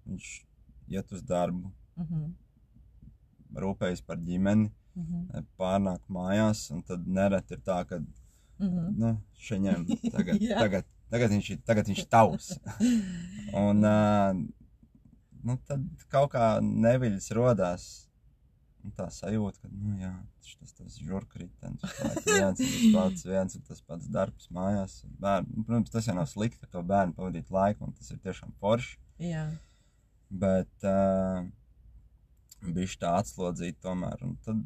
[0.08, 0.26] viņš
[0.92, 2.26] iet uz darbu, mhm,
[3.56, 8.02] rūpējas par ģimeni, mhm, pārnāk mājās, un tad nereti ir tā, ka,
[8.60, 8.94] mhm.
[9.02, 9.14] nu,
[9.48, 10.62] šaņem, tagad, Jā.
[10.64, 12.52] tagad, tagad viņš ir, tagad viņš ir tavs.
[13.54, 14.34] Un, uh,
[15.48, 17.88] nu, tad kaut kā neviļas rodās.
[18.86, 20.14] Un tā sajūta, ka, nu, jā,
[20.62, 21.82] tas tas žurkritenis,
[22.24, 25.02] viens un tas pats, viens un tas pats darbs mājās.
[25.18, 28.54] Nu, Protams, tas jau nav slikti ar to bērnu pavadīt laiku, un tas ir tiešām
[28.62, 28.96] forši.
[29.28, 29.48] Jā,
[30.30, 31.44] Bet uh,
[32.64, 34.24] bija tā atslodzīta tomēr.
[34.28, 34.64] Un tad,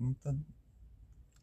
[0.00, 0.40] un tad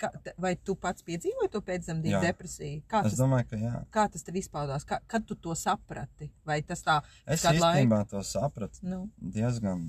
[0.03, 0.09] Kā,
[0.43, 2.81] vai tu pats piedzīvoji to pēcdzemdību depresiju?
[2.91, 3.73] Kā es tas, domāju, ka jā.
[3.95, 4.83] kā tas tev izpaudās?
[4.89, 6.27] Kā, kad tu to saprati?
[6.45, 9.85] Vai tas tā, Es īstenībā to sapratu nu, diezgan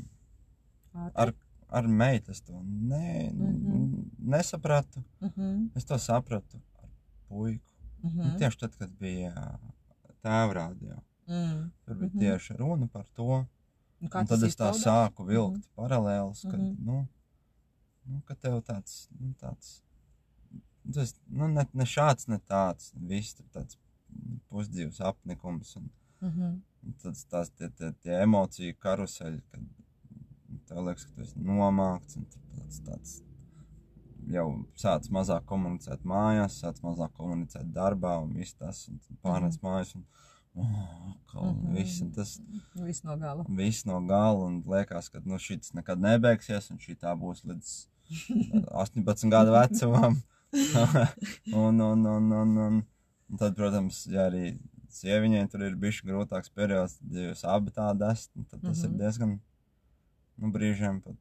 [0.94, 1.12] ātri?
[1.24, 1.33] ar,
[1.81, 4.05] ar meitas to ne, Mhm.
[4.37, 5.03] nesapratu.
[5.20, 6.88] Mhm, Es to sapratu ar
[7.29, 7.72] puiku.
[8.05, 9.59] mhm, Nu, tieši tad, kad bija
[10.22, 11.00] tēvrādio.
[11.29, 11.70] mm.
[11.85, 12.18] Tur bija Mhm.
[12.20, 13.46] tieši runa par to.
[14.00, 14.85] Un Un tad es tā izpaudās?
[14.85, 16.85] sāku vilkt paralēlus, kad, Mhm.
[16.85, 17.09] nu,
[18.07, 19.81] nu, ka tev tāds, nu, tāds,
[20.92, 23.79] tas, nu, ne, ne šāds, ne tāds, viss tur tāds
[24.53, 25.90] pusdzīvs apnikums un,
[26.25, 26.53] Mhm,
[26.87, 29.62] un tāds tās tie, tie, tie emociju karuseļi, kad
[30.68, 33.14] tev liekas, ka tu esi nomākts tāds, tāds
[34.33, 34.47] jau
[34.81, 40.05] sāc mazāk komunicēt mājās, sāc mazāk komunicēt darbā un viss tas, un pārnēc mājās un,
[40.57, 41.75] oh, un Mhm.
[41.75, 42.40] viss, tas,
[42.75, 43.44] Viss no gala.
[43.49, 47.75] viss no gala un liekas, ka nu, šis nekad nebeigsies un šī tā būs līdz
[48.85, 50.23] 18 gadu vecumam.
[51.64, 52.80] un, un, un, un, un,
[53.30, 54.54] un tad, protams, ja arī
[54.94, 58.70] sieviņai tur ir bijis grūtāks periods, ja jūs abi tādi esat, nu, tad tas mm
[58.70, 58.80] Mhm.
[58.80, 58.94] -hmm.
[58.94, 59.40] ir diezgan,
[60.36, 61.16] nu, brīžiem pat,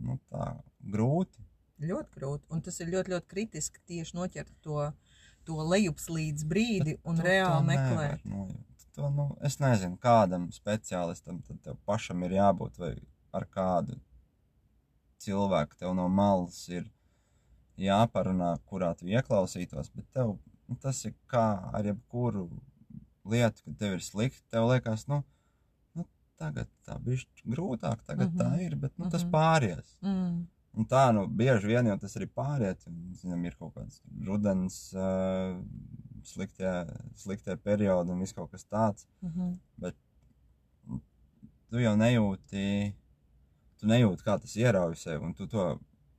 [0.00, 0.52] nu, tā
[0.92, 1.38] grūti.
[1.82, 2.44] Ļoti grūti.
[2.50, 4.92] Un tas ir ļoti, ļoti kritiski tieši noķert to,
[5.44, 8.24] to lejupslīdz brīdi un Tu reāli to meklēt.
[8.24, 8.68] nojaukt.
[8.94, 12.94] To, nu, es nezinu, kādam speciālistam tev pašam ir jābūt, vai
[13.32, 13.96] ar kādu
[15.18, 16.84] cilvēku tev no malas ir
[17.78, 19.90] jāparunā, kurā tu ieklausītos.
[19.94, 22.48] Bet tev, nu, tas ir kā ar jebkuru
[23.24, 24.42] lietu, kad tev ir slikti.
[24.50, 25.22] Tev liekas, nu,
[25.94, 26.04] nu
[26.38, 28.40] tagad tā bija grūtāk, tagad mm -hmm.
[28.42, 28.60] tā Mhm.
[28.66, 29.30] ir, bet nu, tas Mhm.
[29.32, 29.96] pāries.
[30.02, 30.46] Mm.
[30.74, 32.86] Un tā, nu, bieži vien jau tas arī pāriet.
[32.86, 35.60] un, Zinām, ir kaut kāds rudens, uh,
[36.24, 39.06] sliktie, sliktie periodi un viss kaut kas tāds.
[39.22, 39.58] Mhm.
[41.70, 42.92] Tu jau nejūti,
[43.80, 45.78] tu nejūti, kā tas ierauj sevi, un tu to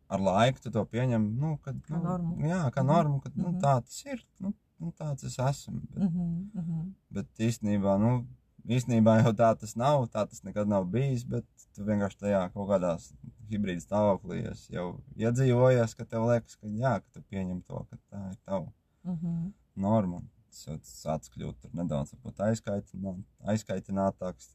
[0.10, 2.38] ar laiku to pieņem, nu, kad, Kā nu, normu.
[2.48, 2.88] Jā, kā Mhm.
[2.88, 3.60] normu, ka nu, Mhm.
[3.62, 4.24] tā tas ir.
[4.40, 5.82] Nu, nu, tāds es esmu.
[5.90, 6.52] Bet, Mhm.
[6.56, 6.94] Mhm.
[7.12, 8.28] bet īstenībā, nu,
[8.68, 12.70] īstenībā jau tā tas nav, tā tas nekad nav bijis, bet tu vienkārši tajā kaut
[12.70, 13.14] kādās
[13.50, 18.32] hibrīda stāvoklī jau iedzīvojies, ka tev liekas, ka jā, ka tu pieņem to, ka tā
[18.32, 18.72] ir tava
[19.06, 19.54] Mhm.
[19.78, 20.18] norma.
[20.18, 24.54] un Tas jau sāc kļūt tur nedaudz varbūt aizkaitinā, aizkaitinātāks.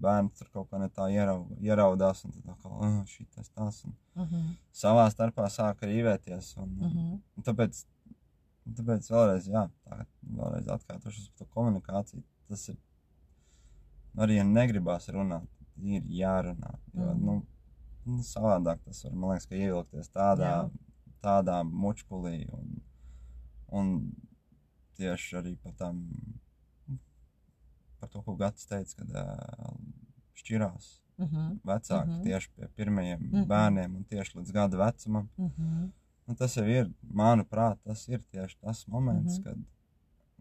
[0.00, 3.84] Bērns tur kaut kā ne tā ierau, ieraudās, un tad atkal, oh, šī tas tas.
[3.84, 4.56] Un Mhm.
[4.72, 6.56] savā starpā sāk rīvēties.
[6.58, 7.20] Un, un, Mhm.
[7.36, 7.84] un tāpēc,
[8.74, 12.22] tāpēc vēlreiz, jā, tā, vēlreiz atkārtošos par to komunikāciju.
[12.48, 12.76] Tas ir
[14.16, 15.46] arī, ja negribās runāt,
[15.82, 16.78] ir jārunā.
[16.94, 17.24] Jo, Mhm.
[17.24, 17.46] nu,
[18.06, 20.70] nu, savādāk tas var, man liekas, ka ievilkties tādā, Jā.
[21.22, 22.48] tādā mučkulī.
[22.52, 22.80] Un,
[23.72, 24.12] un
[24.98, 26.04] tieši arī par tām,
[28.04, 29.74] par to, ko Gatis teica, kad uh,
[30.36, 31.60] šķirās Mhm.
[31.64, 32.22] vecāki Mhm.
[32.26, 33.44] tieši pie pirmajiem Mhm.
[33.48, 35.28] bērniem un tieši līdz gada vecumam.
[35.38, 35.92] Mhm.
[36.26, 39.44] Nu, tas jau ir, manuprāt, tas ir tieši tas moments, Mhm.
[39.44, 39.56] kad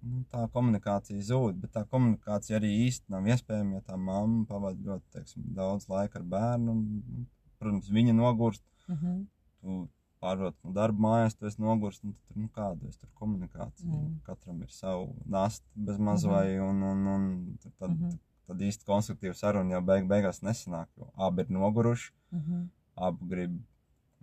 [0.03, 4.75] nu, tā komunikācija zūd, bet tā komunikācija arī īsti nav iespējama, ja tā mamma pavada
[4.79, 6.71] ļoti teiksim, daudz laika ar bērnu.
[6.71, 7.25] Un, nu,
[7.59, 9.27] protams, viņa nogurst, Mhm.
[9.61, 9.87] tu
[10.23, 13.89] pārvāc no darba mājās, tu esi nogurst, un tad, tur, nu, kāda ir komunikācija.
[13.89, 14.21] Mhm.
[14.29, 16.31] Katram ir savu nastu bez maz Mhm.
[16.31, 17.27] vai, un, un, un
[17.63, 18.17] tad, tad, Mhm.
[18.47, 22.11] tad īsti konstruktīva saruna jau beig, beigās nesanāk, jo abi ir noguruši.
[22.31, 22.69] Mhm.
[22.95, 23.53] abi grib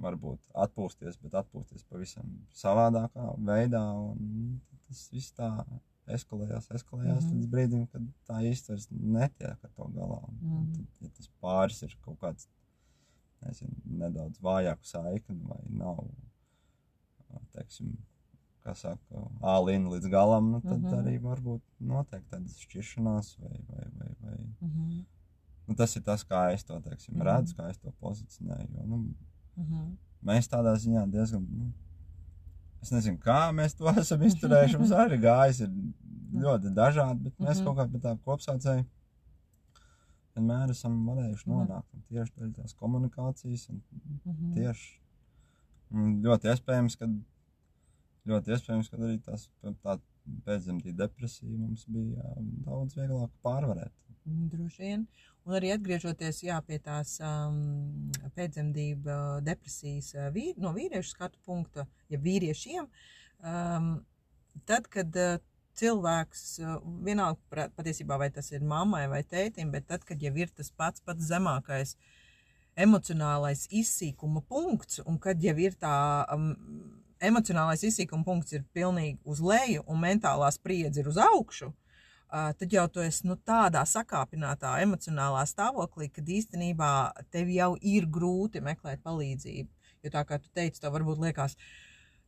[0.01, 3.83] varbūt atpūsties, bet atpūsties pavisam savādākā veidā.
[4.11, 4.61] un
[4.91, 5.49] Tas viss tā
[6.09, 7.35] eskalējās, eskalējās Mhm.
[7.35, 10.23] līdz brīdim, kad tā vairs netiek ar to galā.
[10.29, 10.73] Un Mhm.
[10.75, 12.47] Tad, ja tas pāris ir kaut kāds
[13.47, 16.05] nezinu, nedaudz vājāku saikni vai nav,
[17.55, 17.95] teiksim,
[18.65, 19.23] kā saka,
[19.55, 20.95] ālīna līdz galam, nu, tad Mhm.
[20.99, 25.07] arī varbūt notiek tādas šķiršanās vai, vai, vai, vai Mhm.
[25.69, 27.23] Nu, tas ir tas, kā es to teiksim, Mhm.
[27.23, 28.75] redzu, kā es to pozicionēju.
[28.77, 29.15] Jo, nu,
[29.57, 29.97] Mhm.
[30.25, 31.73] mēs tādā ziņā diezgan, nu,
[32.83, 34.79] es nezinu, kā mēs to esam izturējuši.
[34.79, 35.69] Mums arī gājis ir
[36.35, 37.65] ļoti dažādi, bet mēs Mhm.
[37.65, 38.85] kaut kā pie tā kopsaucēja
[40.37, 41.57] vienmēr esam varējuši Mhm.
[41.57, 41.95] nonākt.
[41.95, 43.83] Un tieši dēļ tās komunikācijas un
[44.25, 44.55] Mhm.
[44.55, 44.99] tieši
[45.93, 47.07] un ļoti iespējams, ka
[48.31, 49.49] ļoti iespējams, ka arī tās
[49.83, 49.99] tā
[50.47, 52.35] pēcdzemdību depresija mums bija jā,
[52.67, 53.91] daudz vieglāk pārvarēt.
[54.27, 55.07] Mm, Droši vien.
[55.47, 61.87] Un arī atgriežoties jā, pie tās um, pēcdzemdību depresijas uh, vīr, no vīriešu skatu punkta,
[62.13, 62.87] ja vīriešiem,
[63.43, 64.05] um,
[64.69, 65.39] tad, kad uh,
[65.81, 70.53] cilvēks, uh, vienalga patiesībā vai tas ir mammai vai tētim, bet tad, kad jau ir
[70.55, 71.97] tas pats pats zemākais
[72.81, 75.97] emocionālais izsīkuma punkts, un kad jau ir tā
[76.33, 76.53] um,
[77.21, 81.73] emocionālais izsīkuma punkts ir pilnīgi uz leju un mentālā spriedze ir uz augšu,
[82.31, 86.91] Uh, tad jau tu esi nu, tādā sakāpinātā emocionālā stāvoklī, kad īstenībā
[87.35, 89.67] tev jau ir grūti meklēt palīdzību.
[90.07, 91.57] Jo tā kā tu teici, tev varbūt liekas,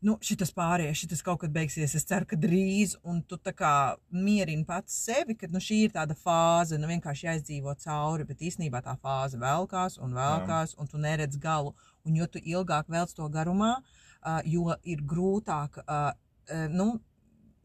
[0.02, 3.72] nu, šis pāries, šis kaut kad beigsies, es ceru, ka drīz, un tu tā kā
[4.10, 8.82] mierini pats sevi, ka nu, šī ir tāda fāze, nu vienkārši jāizdzīvo cauri, bet īstenībā
[8.82, 11.74] tā fāze velkās un velkās, un tu neredz galu.
[12.04, 16.10] Un jo tu ilgāk velc to garumā, uh, jo ir grūtāk, uh,
[16.50, 17.00] uh, nu,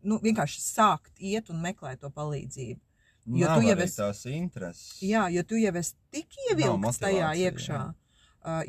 [0.04, 2.80] nu, vienkārši sākt iet un meklēt to palīdzību.
[3.28, 5.02] Jo Nav tu jau esi- tās intereses.
[5.04, 7.80] Jā, jo tu jau esi tik ievilkts tajā iekšā.
[7.82, 7.93] jā.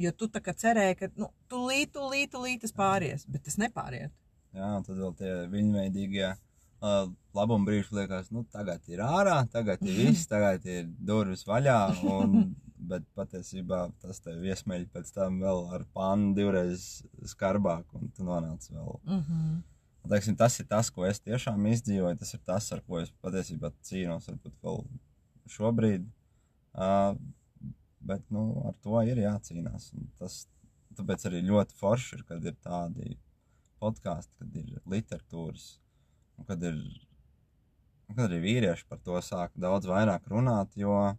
[0.02, 4.14] Jo tu tā kā cerēji, ka nu, līdzi, tu līdzi tas pāries, bet tas nepāriet.
[4.56, 6.32] Jā, un tad vēl tie viņveidīgie
[7.34, 11.78] labuma brīži liekas, nu, tagad ir ārā, tagad ir viss, tagad ir durvis vaļā.
[12.10, 12.54] Un,
[12.88, 18.70] bet patiesībā tas tev iesmeļ pēc tam vēl ar pānu divreiz skarbāk, un tu nonāc
[18.70, 19.00] vēl.
[19.04, 19.56] Mm -hmm.
[20.08, 22.16] Teiksim, tas ir tas, ko es tiešām izdzīvoju.
[22.18, 24.28] Tas ir tas, ar ko es patiesībā cīnos.
[24.30, 24.78] Varbūt vēl
[25.52, 26.06] šobrīd.
[26.72, 27.18] Uh,
[28.00, 29.92] bet nu, ar to ir jācīnās.
[30.18, 30.46] Tas,
[30.98, 33.18] tāpēc arī ļoti forši ir, kad ir tādi
[33.82, 35.68] podkāsti, kad ir literatūras,
[36.38, 36.78] un kad, ir,
[38.08, 40.74] un kad arī vīrieši par to sāk daudz vairāk runāt.
[40.78, 41.16] Jo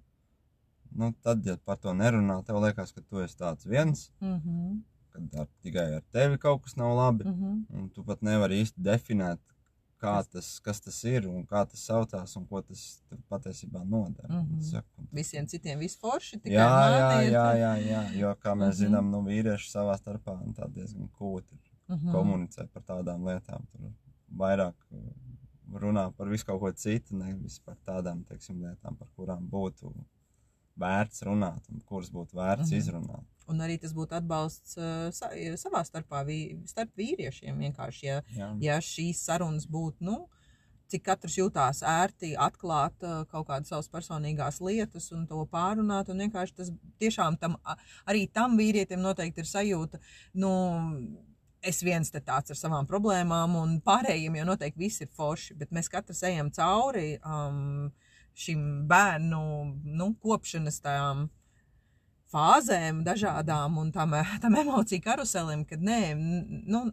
[0.91, 4.81] nu, tad, ja par to nerunā, tev liekas, ka tu esi tāds viens, Mm -hmm.
[5.11, 7.23] kad ar, tikai ar tevi kaut kas nav labi.
[7.23, 7.65] Mm -hmm.
[7.69, 9.39] Un tu pat nevari īsti definēt,
[9.99, 14.41] kā tas, kas tas ir un kā tas saucās un ko tas patiesībā nodara.
[14.41, 14.83] Mm -hmm.
[15.11, 16.37] Visiem citiem viss forši.
[16.39, 18.81] tikai Jā, jā, jā, jā, jā, jo kā mēs Mhm.
[18.83, 22.11] zinām, nu, vīrieši savā starpā nu, diezgan kūti ir Mhm.
[22.11, 23.61] komunicē par tādām lietām.
[23.71, 23.91] Tur
[24.37, 24.99] vairāk uh,
[25.73, 29.93] runā par visu kaut ko citu, nevis par tādām teiksim, lietām, par kurām būtu
[30.79, 32.79] vērts runāt un kuras būtu vērts Mhm.
[32.79, 33.25] izrunāt.
[33.49, 37.57] Un arī tas būtu atbalsts uh, sa savā starpā, vī starp vīriešiem.
[37.65, 38.51] Vienkārši, ja, Jā.
[38.61, 40.19] ja šīs sarunas būtu, nu,
[40.89, 46.11] cik katrs jūtās ērti atklāt uh, kaut kādas savas personīgās lietas un to pārunāt.
[46.13, 47.57] Un vienkārši tas tiešām tam,
[48.09, 50.01] arī tam vīrietim noteikti ir sajūta,
[50.41, 50.51] nu,
[51.61, 55.73] es viens te tāds ar savām problēmām, un pārējiem jau noteikti viss ir forši, bet
[55.75, 57.89] mēs katrs ejam cauri um,
[58.39, 59.41] šim bērnu
[59.99, 61.27] nu, kopšanas tām
[62.33, 66.01] fāzēm, dažādām un tam, tam emociju karuselim, kad nē,
[66.69, 66.85] nu,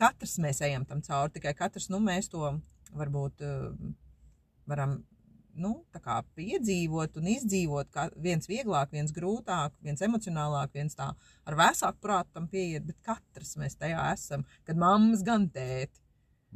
[0.00, 2.54] katrs mēs ejam tam cauri, tikai katrs nu, mēs to
[2.96, 3.68] varbūt uh,
[4.68, 4.98] varam
[5.56, 7.88] nu, tā kā piedzīvot un izdzīvot.
[7.92, 12.98] kā Viens vieglāk, viens grūtāk, viens emocionālāk, viens tā ar vēsāku prātu tam pieiet, bet
[13.06, 16.02] katrs mēs tajā esam, kad mammas gan tēti.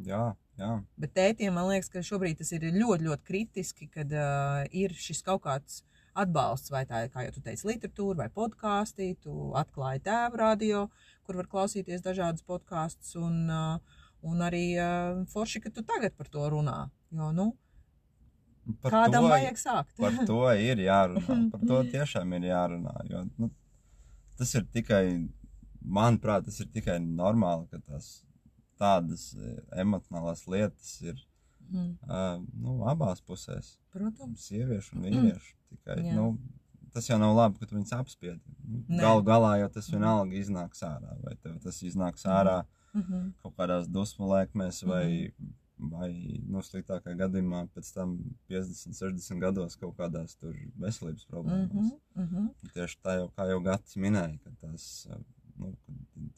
[0.05, 0.25] jā,
[0.61, 0.75] jā.
[1.01, 5.25] Bet tētiem man liekas, ka šobrīd tas ir ļoti, ļoti kritiski, kad uh, ir šis
[5.27, 5.83] kaut kāds
[6.19, 9.13] atbalsts, vai tā ir, kā jau tu teici, literatūra vai podkāstī.
[9.23, 10.85] Tu atklāji tēvu radio,
[11.27, 16.29] kur var klausīties dažādas podkāstus, un, uh, un arī uh, forši, ka tu tagad par
[16.33, 16.79] to runā.
[17.11, 17.51] Jo, nu,
[18.83, 19.95] Par kādam to- vajag sākt?
[19.99, 21.37] Par to ir jārunā.
[21.55, 22.93] Par to tiešām ir jārunā.
[23.11, 23.49] Jo, nu,
[24.39, 25.05] tas ir tikai,
[25.83, 28.11] manuprāt, tas ir tikai normāli, ka tās
[28.81, 31.19] tādas eh, emocionālās lietas ir
[31.71, 33.77] Mm, uh, nu, abās pusēs.
[33.95, 34.49] Protams.
[34.49, 35.55] Sieviešu un vīriešu.
[35.71, 36.15] Tikai, Jā.
[36.17, 36.39] nu,
[36.95, 38.41] tas jau nav labi, ka tu viņus apspiedi.
[38.89, 38.99] Nu.
[38.99, 41.15] Galu galā jau tas vienalga iznāks ārā.
[41.23, 42.61] Vai tas iznāks ārā
[42.95, 43.33] Mm -hmm.
[43.43, 45.33] kaut kādās dusmu lēkmēs, vai,
[45.79, 46.11] vai
[46.47, 48.17] nu, sliktākajā gadījumā pēc tam
[48.51, 50.37] 50, 60 gados kaut kādās
[50.77, 51.73] veselības problēmās.
[51.73, 52.23] Mm -hmm.
[52.23, 52.73] Mm -hmm.
[52.75, 55.09] Tieši tā jau kā jau Gatis minēja, ka tas,
[55.57, 55.75] nu,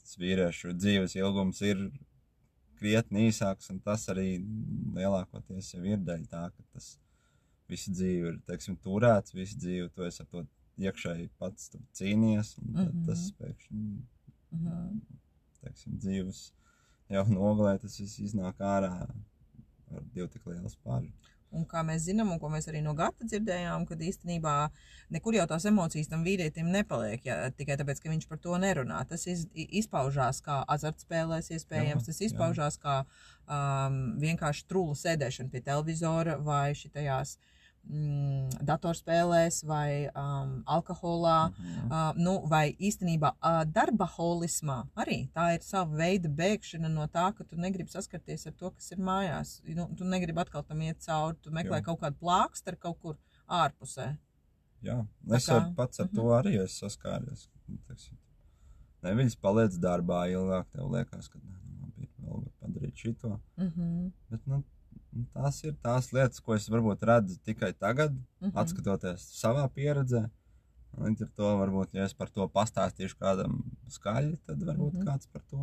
[0.01, 1.91] tas vīriešu dzīves ilgums ir
[2.83, 4.29] krietni īsāks, un tas arī
[4.97, 6.97] lielākoties jau ir dēļ tā, ka tas
[7.71, 10.43] visu dzīvi ir, teiksim, turēts, visu dzīvi tu esi ar to
[10.83, 13.05] iekšēji pats cīnījies, un tad Mhm.
[13.07, 13.85] tas pēkšņi
[14.53, 15.01] Mm -hmm.
[15.63, 16.53] teiksim, dzīves
[17.09, 18.93] jau nogalē, tas viss iznāk ārā
[19.97, 21.09] ar divu tik lielu spāru.
[21.53, 24.55] Un kā mēs zinām, un ko mēs arī no gata dzirdējām, kad īstenībā
[25.13, 29.03] nekur jau tās emocijas tam vīrietim nepaliek, ja, tikai tāpēc, ka viņš par to nerunā.
[29.09, 32.31] Tas iz, izpaužās kā azartspēlēs, iespējams, Jā, tas jā.
[32.31, 37.37] izpaužās kā um, vienkārši trūla sēdēšana pie televizora vai šitajās
[37.89, 41.51] mm, datorspēlēs vai um, alkoholā.
[41.51, 41.87] Mhm.
[41.91, 47.29] Uh, nu, vai īstenībā uh, darba holismā arī tā ir sava veida bēgšana no tā,
[47.37, 49.61] ka tu negribi saskarties ar to, kas ir mājās.
[49.75, 51.85] Nu, tu negribi atkal tam iet cauri, tu meklē Jā.
[51.85, 53.17] kaut kādu plākstu kaut kur
[53.49, 54.17] ārpusē.
[54.83, 56.15] Jā, es kā- ar, pats ar Mhm.
[56.17, 57.49] to arī esmu saskāries.
[57.69, 57.79] Nu,
[59.03, 61.53] Neviļas paliec darbā ilgāk, tev liekas, ka nu,
[62.23, 63.41] vēl var padarīt šito.
[63.59, 64.13] Mm -hmm.
[64.31, 64.63] Bet, nu,
[65.13, 68.61] nu, tās ir tās lietas, ko es varbūt redzu tikai tagad, Mm -hmm.
[68.63, 70.31] atskatoties savā pieredzē.
[70.99, 73.53] Līdz ar to, varbūt, ja es par to pastāstīšu kādam
[73.89, 75.01] skaļi, tad varbūt mm.
[75.01, 75.07] -hmm.
[75.09, 75.59] kāds par to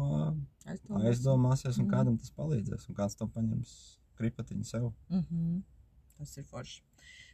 [0.65, 1.03] Aizdomās.
[1.05, 1.93] aizdomāsies, un Mhm.
[1.93, 4.91] kādam tas palīdzēs, un kāds to paņems kripatiņu sev.
[5.09, 5.61] Mm -hmm.
[6.17, 6.81] Tas ir forši.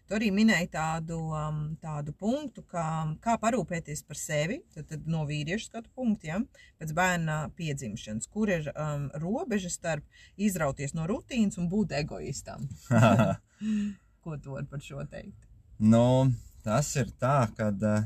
[0.05, 2.85] Tu arī minēji tādu, um, tādu punktu, kā,
[3.23, 8.51] kā parūpēties par sevi, tad, tad no vīriešu skatu punkta, ja, pēc bērna piedzimšanas, kur
[8.53, 10.05] ir um, robeža starp
[10.37, 12.67] izrauties no rutīnas un būt egoistam.
[14.23, 15.47] Ko tu vari par šo teikt?
[15.81, 16.29] Nu,
[16.65, 18.05] tas ir tā, ka uh,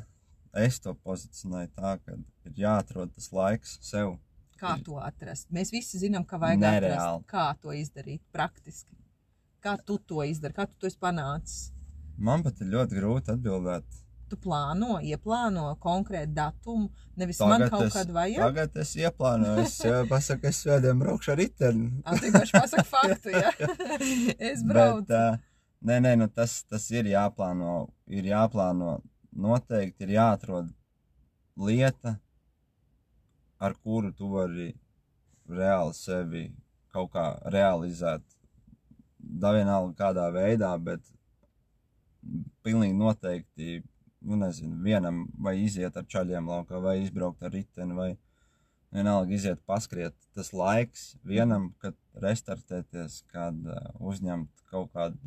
[0.64, 2.16] es to pozicionēju tā, ka
[2.48, 4.16] ir jāatrod tas laiks sev.
[4.60, 5.50] Kā to atrast?
[5.56, 6.96] Mēs visi zinām, ka vajag Nereāli.
[6.96, 7.28] atrast.
[7.28, 8.96] Kā to izdarīt praktiski?
[9.60, 10.56] Kā tu to izdari?
[10.56, 11.68] Kā tu to esi panācis?
[12.19, 13.99] Man pat ir ļoti grūti atbildēt.
[14.29, 18.41] Tu plāno, ieplāno konkrētu datumu, nevis man kaut es, kad vajag.
[18.43, 21.88] tagad es ieplānoju, es jau pasaku, es svētdien braukšu ar riteni.
[22.03, 23.53] Ah, vienkārši pasaka faktu, ja?
[24.51, 25.08] es braucu.
[25.08, 27.88] Bet, uh, nē, nē, nu tas, tas ir jāplāno.
[28.12, 28.99] Ir jāplāno.
[29.39, 30.69] Noteikti ir jāatrod
[31.58, 32.17] lieta,
[33.60, 34.73] ar kuru tu vari
[35.49, 36.43] reāli sevi
[36.93, 38.25] kaut kā realizēt.
[39.19, 41.01] Da vienalga kādā veidā, bet
[42.65, 43.84] pilnīgi noteikti,
[44.21, 48.10] nu nezinu, vienam vai iziet ar čaļiem laukā, vai izbraukt ar riteni, vai
[48.91, 50.15] vienalga iziet paskriet.
[50.36, 55.17] Tas laiks vienam, kad restartēties, kad uh, uzņemt kaut kādu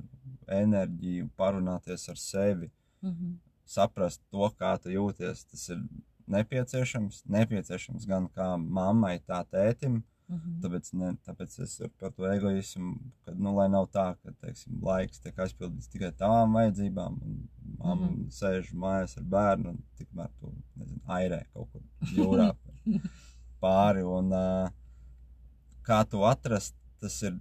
[0.48, 2.70] enerģiju, parunāties ar sevi,
[3.02, 3.38] Mhm.
[3.66, 5.46] saprast to, kā tu jūties.
[5.50, 5.80] Tas ir
[6.28, 7.24] nepieciešams.
[7.26, 10.02] Nepieciešams gan kā mammai, tā tētim.
[10.32, 10.52] Mhm.
[10.62, 12.94] Tāpēc, ne, tāpēc es par to egoismu,
[13.26, 17.34] ka, nu, lai nav tā, ka, teiksim, laiks tiek aizpildīts tikai tavām vajadzībām, un
[17.82, 18.14] mamma mm.
[18.14, 18.30] -hmm.
[18.38, 22.48] sēž mājās ar bērnu, un tikmēr tu, nezinu, airē kaut kur jūrā
[23.64, 24.70] pāri, un uh,
[25.86, 27.36] kā to atrast, tas ir,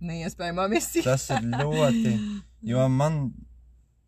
[0.00, 1.04] Neiespējamā misija.
[1.04, 2.16] tas ir ļoti,
[2.72, 3.28] jo man,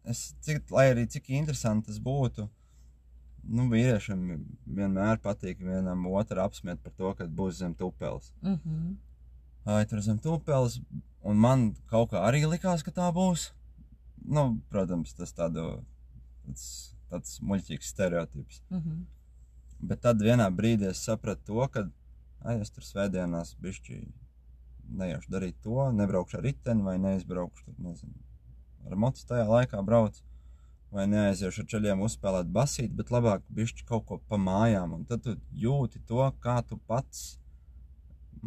[0.05, 2.49] es, cik, lai arī cik interesanti tas būtu,
[3.44, 4.24] nu, vīriešiem
[4.66, 8.33] vienmēr patīk vienam otru apsmiet par to, ka būs zem tupeles.
[8.42, 8.96] Mhm.
[9.70, 10.81] Ai, tur zem tūpeles,
[11.22, 13.50] un man kaut kā arī likās, ka tā būs.
[14.24, 15.83] Nu, protams, tas tādu,
[16.46, 16.64] tāds,
[17.12, 18.62] tāds muļķīgs stereotips.
[18.70, 19.05] Mhm.
[19.81, 21.87] Bet tad vienā brīdī es sapratu to, ka,
[22.44, 24.00] ai, es tur svētdienās bišķi
[25.00, 28.16] neiešu darīt to, nebraukšu ar riteni vai neizbraukšu, tur, nezinu,
[28.88, 30.24] ar mocu tajā laikā braucu.
[30.90, 34.96] Vai neaiziešu ar ceļiem uzspēlēt basīt, bet labāk bišķi kaut ko pa mājām.
[34.96, 37.37] Un tad tu jūti to, kā tu pats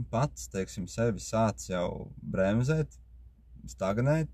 [0.10, 2.96] pats, teiksim, sevi sāc jau bremzēt,
[3.70, 4.30] stagnēt,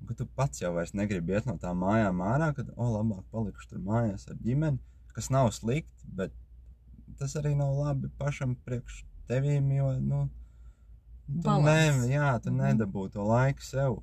[0.00, 3.24] un ka tu pats jau vairs negribi iet no tām mājām ārā, kad, o, labāk
[3.32, 4.78] palikšu tur mājās ar ģimeni,
[5.16, 6.34] kas nav slikti, bet
[7.18, 10.22] tas arī nav labi pašam priekš tevīm, jo, nu,
[11.40, 11.78] tu, ne,
[12.12, 12.60] jā, tu Mhm.
[12.60, 14.02] nedabū to laiku sev.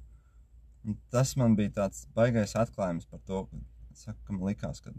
[0.86, 3.58] Un tas man bija tāds baisais atklājums par to, ka,
[3.94, 4.92] saka, ka man likās, ka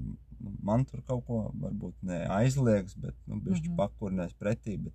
[0.62, 3.76] man tur kaut ko varbūt ne aizliegs, bet nu, bišķi Mhm.
[3.76, 4.76] pakurnēs pretī.
[4.82, 4.92] Bet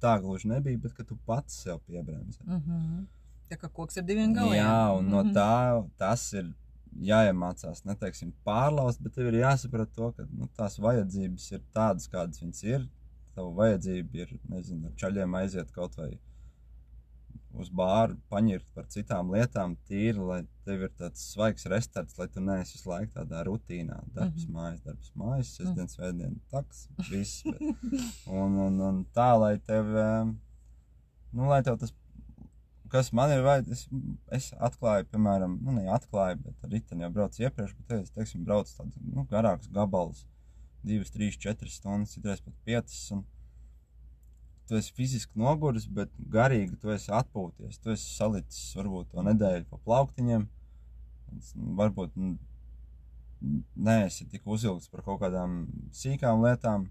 [0.00, 2.44] tā gluži nebija, bet tu pats sev piebremzē.
[2.44, 3.06] Mhm.
[3.48, 4.62] Tā kā koks ar diviem galiem.
[4.62, 5.32] Jā, un no Mhm.
[5.32, 6.52] tā tas ir
[7.00, 12.40] jāiemācās, neteiksim, pārlaust, bet tev ir jāsaprot to, ka nu, tās vajadzības ir tādas, kādas
[12.42, 12.88] viņas ir.
[13.34, 16.18] Tava vajadzība ir, nezinu, ar čaļiem aiziet kaut vai
[17.62, 22.40] uz bāru, paņirt par citām lietām, tīri, lai tev ir tāds svaigs restarts, lai tu
[22.44, 24.00] neesi visu laiku tādā rutīnā.
[24.14, 24.52] Darbs, Mhm.
[24.56, 27.42] mājas, darbs, mājas, sestdien, svētdien, taks, viss.
[28.26, 30.34] Un, un, un tā, lai tev, em,
[31.32, 31.92] nu, lai tev tas,
[32.92, 33.88] kas man ir vajadzīgs, es,
[34.38, 38.44] es atklāju, piemēram, nu, ne atklāju, bet ar riteni jau braucu iepriekš, bet es, teiksim,
[38.46, 40.24] braucu tādu, nu, garāks gabals,
[40.86, 43.24] divas, trīs, četras stundas, citreiz pat piecas, un
[44.68, 49.68] tu esi fiziski noguris, bet garīgi tu esi atpūties, tu esi salicis varbūt to nedēļu
[49.70, 50.46] pa plauktiņiem,
[51.30, 52.32] un varbūt nu,
[53.76, 56.88] neesi tik uzilgts par kaut kādām sīkām lietām,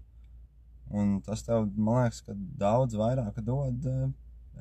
[0.94, 4.06] un tas tev, man liekas, ka daudz vairāk dod eh,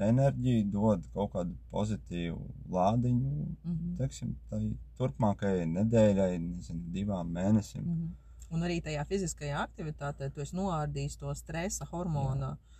[0.09, 2.41] enerģiju, dod kaut kādu pozitīvu
[2.75, 3.95] lādiņu, Mhm.
[4.01, 4.61] teiksim, tai
[4.99, 7.83] turpmākajai nedēļai, nezinu, divām mēnesim.
[7.85, 8.13] Mhm.
[8.51, 12.74] Un arī tajā fiziskajā aktivitātē tu esi noārdījis to stresa hormona, uh,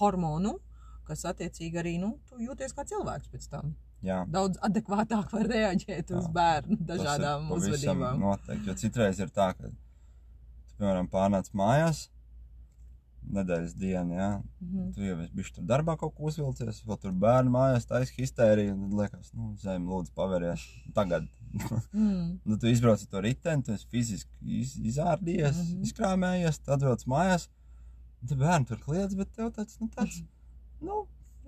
[0.00, 0.58] hormonu,
[1.08, 3.74] kas attiecīgi arī nu, jūties kā cilvēks pēc tam.
[4.04, 6.32] Jā, Daudz adekvātāk var reaģēt uz Jā.
[6.32, 8.18] bērnu tas ir dažādām uzvedībām.
[8.20, 12.08] Noteikti, jo citreiz ir tā, ka, tu, piemēram, pārnāc mājās,
[13.32, 14.90] nedēļas diena, jā, Mhm.
[14.92, 18.92] tu jau esi tur darbā kaut ko uzvilcies, vēl tur bērnu mājās, taisa histērija, tad
[19.00, 20.60] liekas, nu, zem, lūdzu, paveries
[20.94, 21.28] tagad.
[21.92, 22.40] Mm.
[22.44, 25.68] nu, tu izbrauc ar to riteni, tu esi fiziski iz, izārdījies, mm.
[25.70, 25.82] -hmm.
[25.88, 27.63] izkrāmējies, tad atbrauc mājās, un
[28.28, 30.22] tad bērni tur kliedz, bet tev tāds, nu, tāds,
[30.86, 31.04] nu,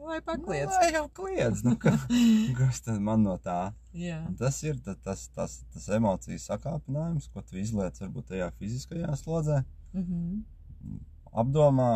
[0.07, 0.71] Lai nu, pakliedz.
[0.71, 1.95] lai jau kliedz, nu, ka,
[2.59, 3.73] kas tad man no tā?
[3.97, 4.21] Jā.
[4.29, 9.17] Un tas ir tas, tas, tas, tas emocijas sakāpinājums, ko tu izliec varbūt tajā fiziskajā
[9.19, 9.63] slodzē.
[9.97, 10.45] Mhm.
[11.37, 11.89] Apdomā,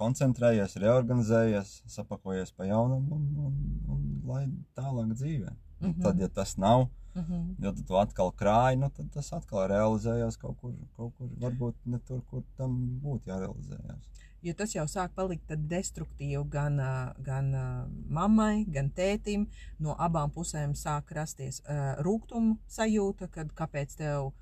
[0.00, 3.54] koncentrējies, reorganizējies, sapakojies pa jaunam un, un,
[3.92, 4.42] un lai
[4.76, 5.52] tālāk dzīvē.
[5.52, 6.00] Un Mhm.
[6.00, 6.86] Tad, ja tas nav,
[7.16, 7.56] Mhm.
[7.64, 11.74] jo tu to atkal krāji, nu, tad tas atkal realizējās kaut kur, kaut kur varbūt
[11.86, 14.24] ne tur, kur tam būtu jārealizējās.
[14.44, 16.76] Jo tas jau sāk palikt tad destruktīvi gan,
[17.24, 17.48] gan
[18.08, 19.48] mammai, gan tētim.
[19.82, 24.34] No abām pusēm sāk rasties uh, rūkuma sajūta, kad kāpēc tev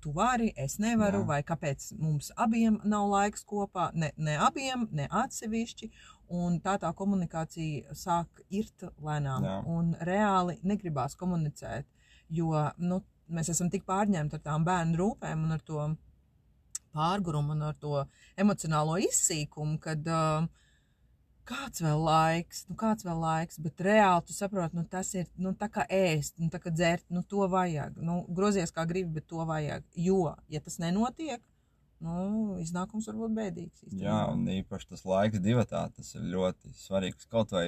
[0.00, 1.28] tu vari, es nevaru, Jā.
[1.28, 5.90] vai kāpēc mums abiem nav laiks kopā, ne, ne abiem, ne atsevišķi.
[6.34, 9.58] Un tā tā komunikācija sāk irt lēnām, Jā.
[9.68, 11.84] un reāli negribās komunicēt.
[12.32, 15.86] Jo nu, mēs esam tik pārņemti ar tām bērnu rūpēm un ar to
[16.94, 18.04] pārgurumu un ar to
[18.40, 20.46] emocionālo izsīkumu, kad uh,
[21.48, 25.52] kāds vēl laiks, nu kāds vēl laiks, bet reāli tu saproti, nu tas ir nu,
[25.58, 27.98] tā kā ēst, nu tā kā dzert, nu to vajag.
[28.00, 29.84] Nu, grozies kā gribi, bet to vajag.
[30.06, 31.42] Jo, ja tas nenotiek,
[32.04, 33.84] nu, iznākums var būt bēdīgs.
[33.84, 34.06] īstenībā.
[34.06, 37.28] Jā, un īpaši tas laiks divatā, tas ir ļoti svarīgs.
[37.32, 37.66] Kaut vai,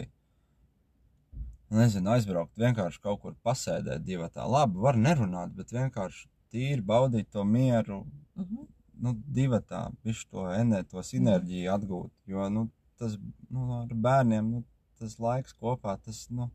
[1.70, 4.46] nezinu, aizbraukt, vienkārši kaut kur pasēdēt divatā.
[4.48, 8.04] Labi, var nerunāt, bet vienkārši tīri baudīt to mieru,
[8.36, 8.66] Mhm.
[9.02, 12.10] nu, divatā, visu to enerģiju, sinerģiju atgūt.
[12.26, 13.16] Jo, nu, tas,
[13.50, 14.64] nu, ar bērniem, nu,
[14.98, 16.50] tas laiks kopā, tas, nu,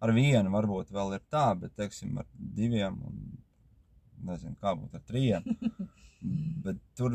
[0.00, 3.38] ar vienu varbūt vēl ir tā, bet, teiksim, ar diviem un,
[4.24, 5.44] nezinu, kā būtu ar trījiem.
[6.62, 7.14] Bet tur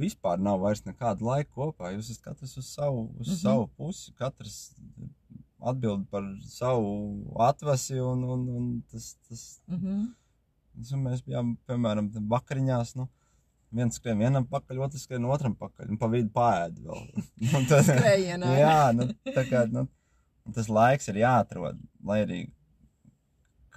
[0.00, 1.90] vispār nav vairs nekāda laika kopā.
[1.92, 3.34] Jūs esat katrs uz savu, uz Mhm.
[3.34, 3.40] mhm.
[3.42, 4.74] savu pusi, katrs
[5.72, 6.90] atbild par savu
[7.48, 10.06] atvasi, un, un, un tas, tas, Mhm.
[10.78, 13.08] tas un mēs bijām, piemēram, vakariņās, nu,
[13.76, 17.06] viens skrien vienam pakaļ, otrs skrien otram pakaļ, un pa vidu pāēd vēl.
[17.70, 18.52] Tad- Skrējienā.
[18.60, 19.86] Jā, nu, tā kā, nu,
[20.54, 22.40] tas laiks ir jāatrod, lai arī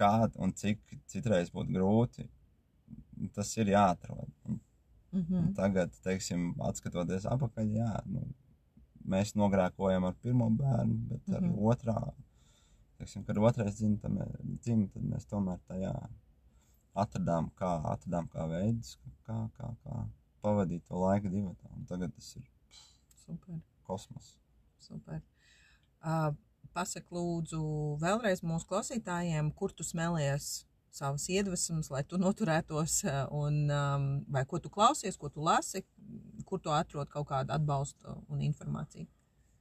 [0.00, 0.78] kā un cik
[1.10, 2.28] citreiz būtu grūti,
[3.36, 4.28] tas ir jāatrod.
[4.48, 4.60] Un,
[5.10, 5.34] Mhm.
[5.34, 8.20] Un Tagad, teiksim, atskatoties atpakaļ, jā, nu,
[9.10, 11.70] mēs nogrēkojam ar pirmo bērnu, bet ar mm -hmm.
[11.72, 12.12] otrā,
[12.98, 14.10] teiksim, kad otrais dzimta,
[14.60, 15.94] dzim, tad mēs tomēr tajā
[16.94, 20.04] atradām, kā, atradām kā veidus, kā, kā, kā
[20.42, 21.70] pavadīt to laiku divatā.
[21.76, 22.46] Un tagad tas ir
[23.24, 23.60] Super.
[23.82, 24.38] kosmos.
[24.78, 25.20] Super.
[26.00, 26.34] Uh,
[26.72, 27.60] Pasaka, lūdzu,
[27.98, 34.44] vēlreiz mūsu klausītājiem, kur tu smēlies savas iedvesmas, lai tu noturētos, uh, un um, vai
[34.46, 35.84] ko tu klausies, ko tu lasi,
[36.44, 39.06] kur tu atrod kaut kādu atbalstu un informāciju.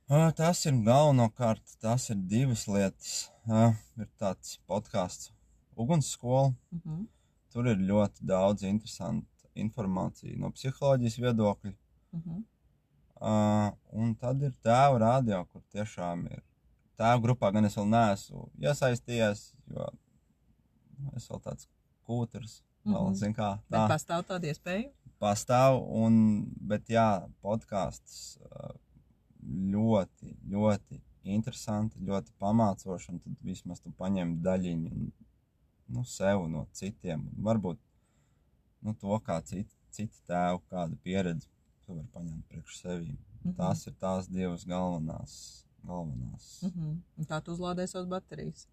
[0.09, 3.30] Tas ir galvenokārt, tas ir divas lietas.
[3.45, 5.30] Ā, Ir tāds podkāsts,
[5.77, 6.53] Ugunsskola.
[6.73, 7.05] Uh -huh.
[7.53, 11.73] Tur ir ļoti daudz interesantu informāciju no psiholoģijas viedokļa.
[12.11, 12.43] Uh -huh.
[13.19, 16.41] Uh, un tad ir tēva radio, kur tiešām ir.
[16.97, 19.88] Tēva grupā gan es vēl neesmu iesaistījies, jo
[21.16, 21.68] es vēl tāds
[22.08, 22.62] kūters.
[22.86, 23.14] Vēl, Mhm.
[23.16, 24.91] zin kā, Bet tā pastāv tāda iespēja.
[25.22, 25.82] pastāv.
[25.91, 28.38] Un, bet jā, podkāsts
[29.45, 33.10] ļoti, ļoti interesanti, ļoti pamācoši.
[33.14, 35.12] Un tad vismaz tu paņem daļiņu
[35.89, 37.28] nu, sev no citiem.
[37.41, 37.78] Varbūt
[38.82, 41.47] nu, to, kā citi, citi tēvi, kādu pieredzi
[41.86, 43.18] tu vari paņemt priekš sevi.
[43.43, 43.56] Mhm.
[43.58, 45.66] Tās ir tās divas galvenās.
[45.86, 46.64] galvenās.
[46.64, 46.97] Uh -huh.
[47.18, 48.68] Un tā tu uzlādē savas baterijas.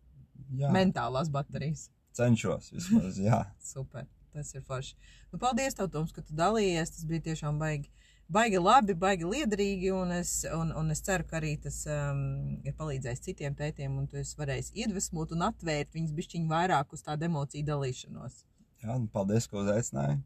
[0.52, 1.88] Jā, Mentālās baterijas.
[2.16, 3.20] Cenšos vismaz.
[3.20, 3.44] Jā.
[3.74, 4.06] Super.
[4.36, 4.96] Tas ir forši.
[5.32, 6.92] Nu, paldies, tev, Toms, ka tu dalījies.
[6.92, 7.88] Tas bija tiešām baigi,
[8.32, 9.92] baigi labi, baigi liederīgi.
[9.96, 12.20] Un es, un, un es ceru, ka arī tas um,
[12.66, 17.06] ir palīdzējis citiem tētiem, un tu esi varējis iedvesmot un atvērt viņus bišķiņu vairāk uz
[17.06, 18.42] tādu emociju dalīšanos.
[18.84, 20.20] Jā, un paldies, ka uzaicināji.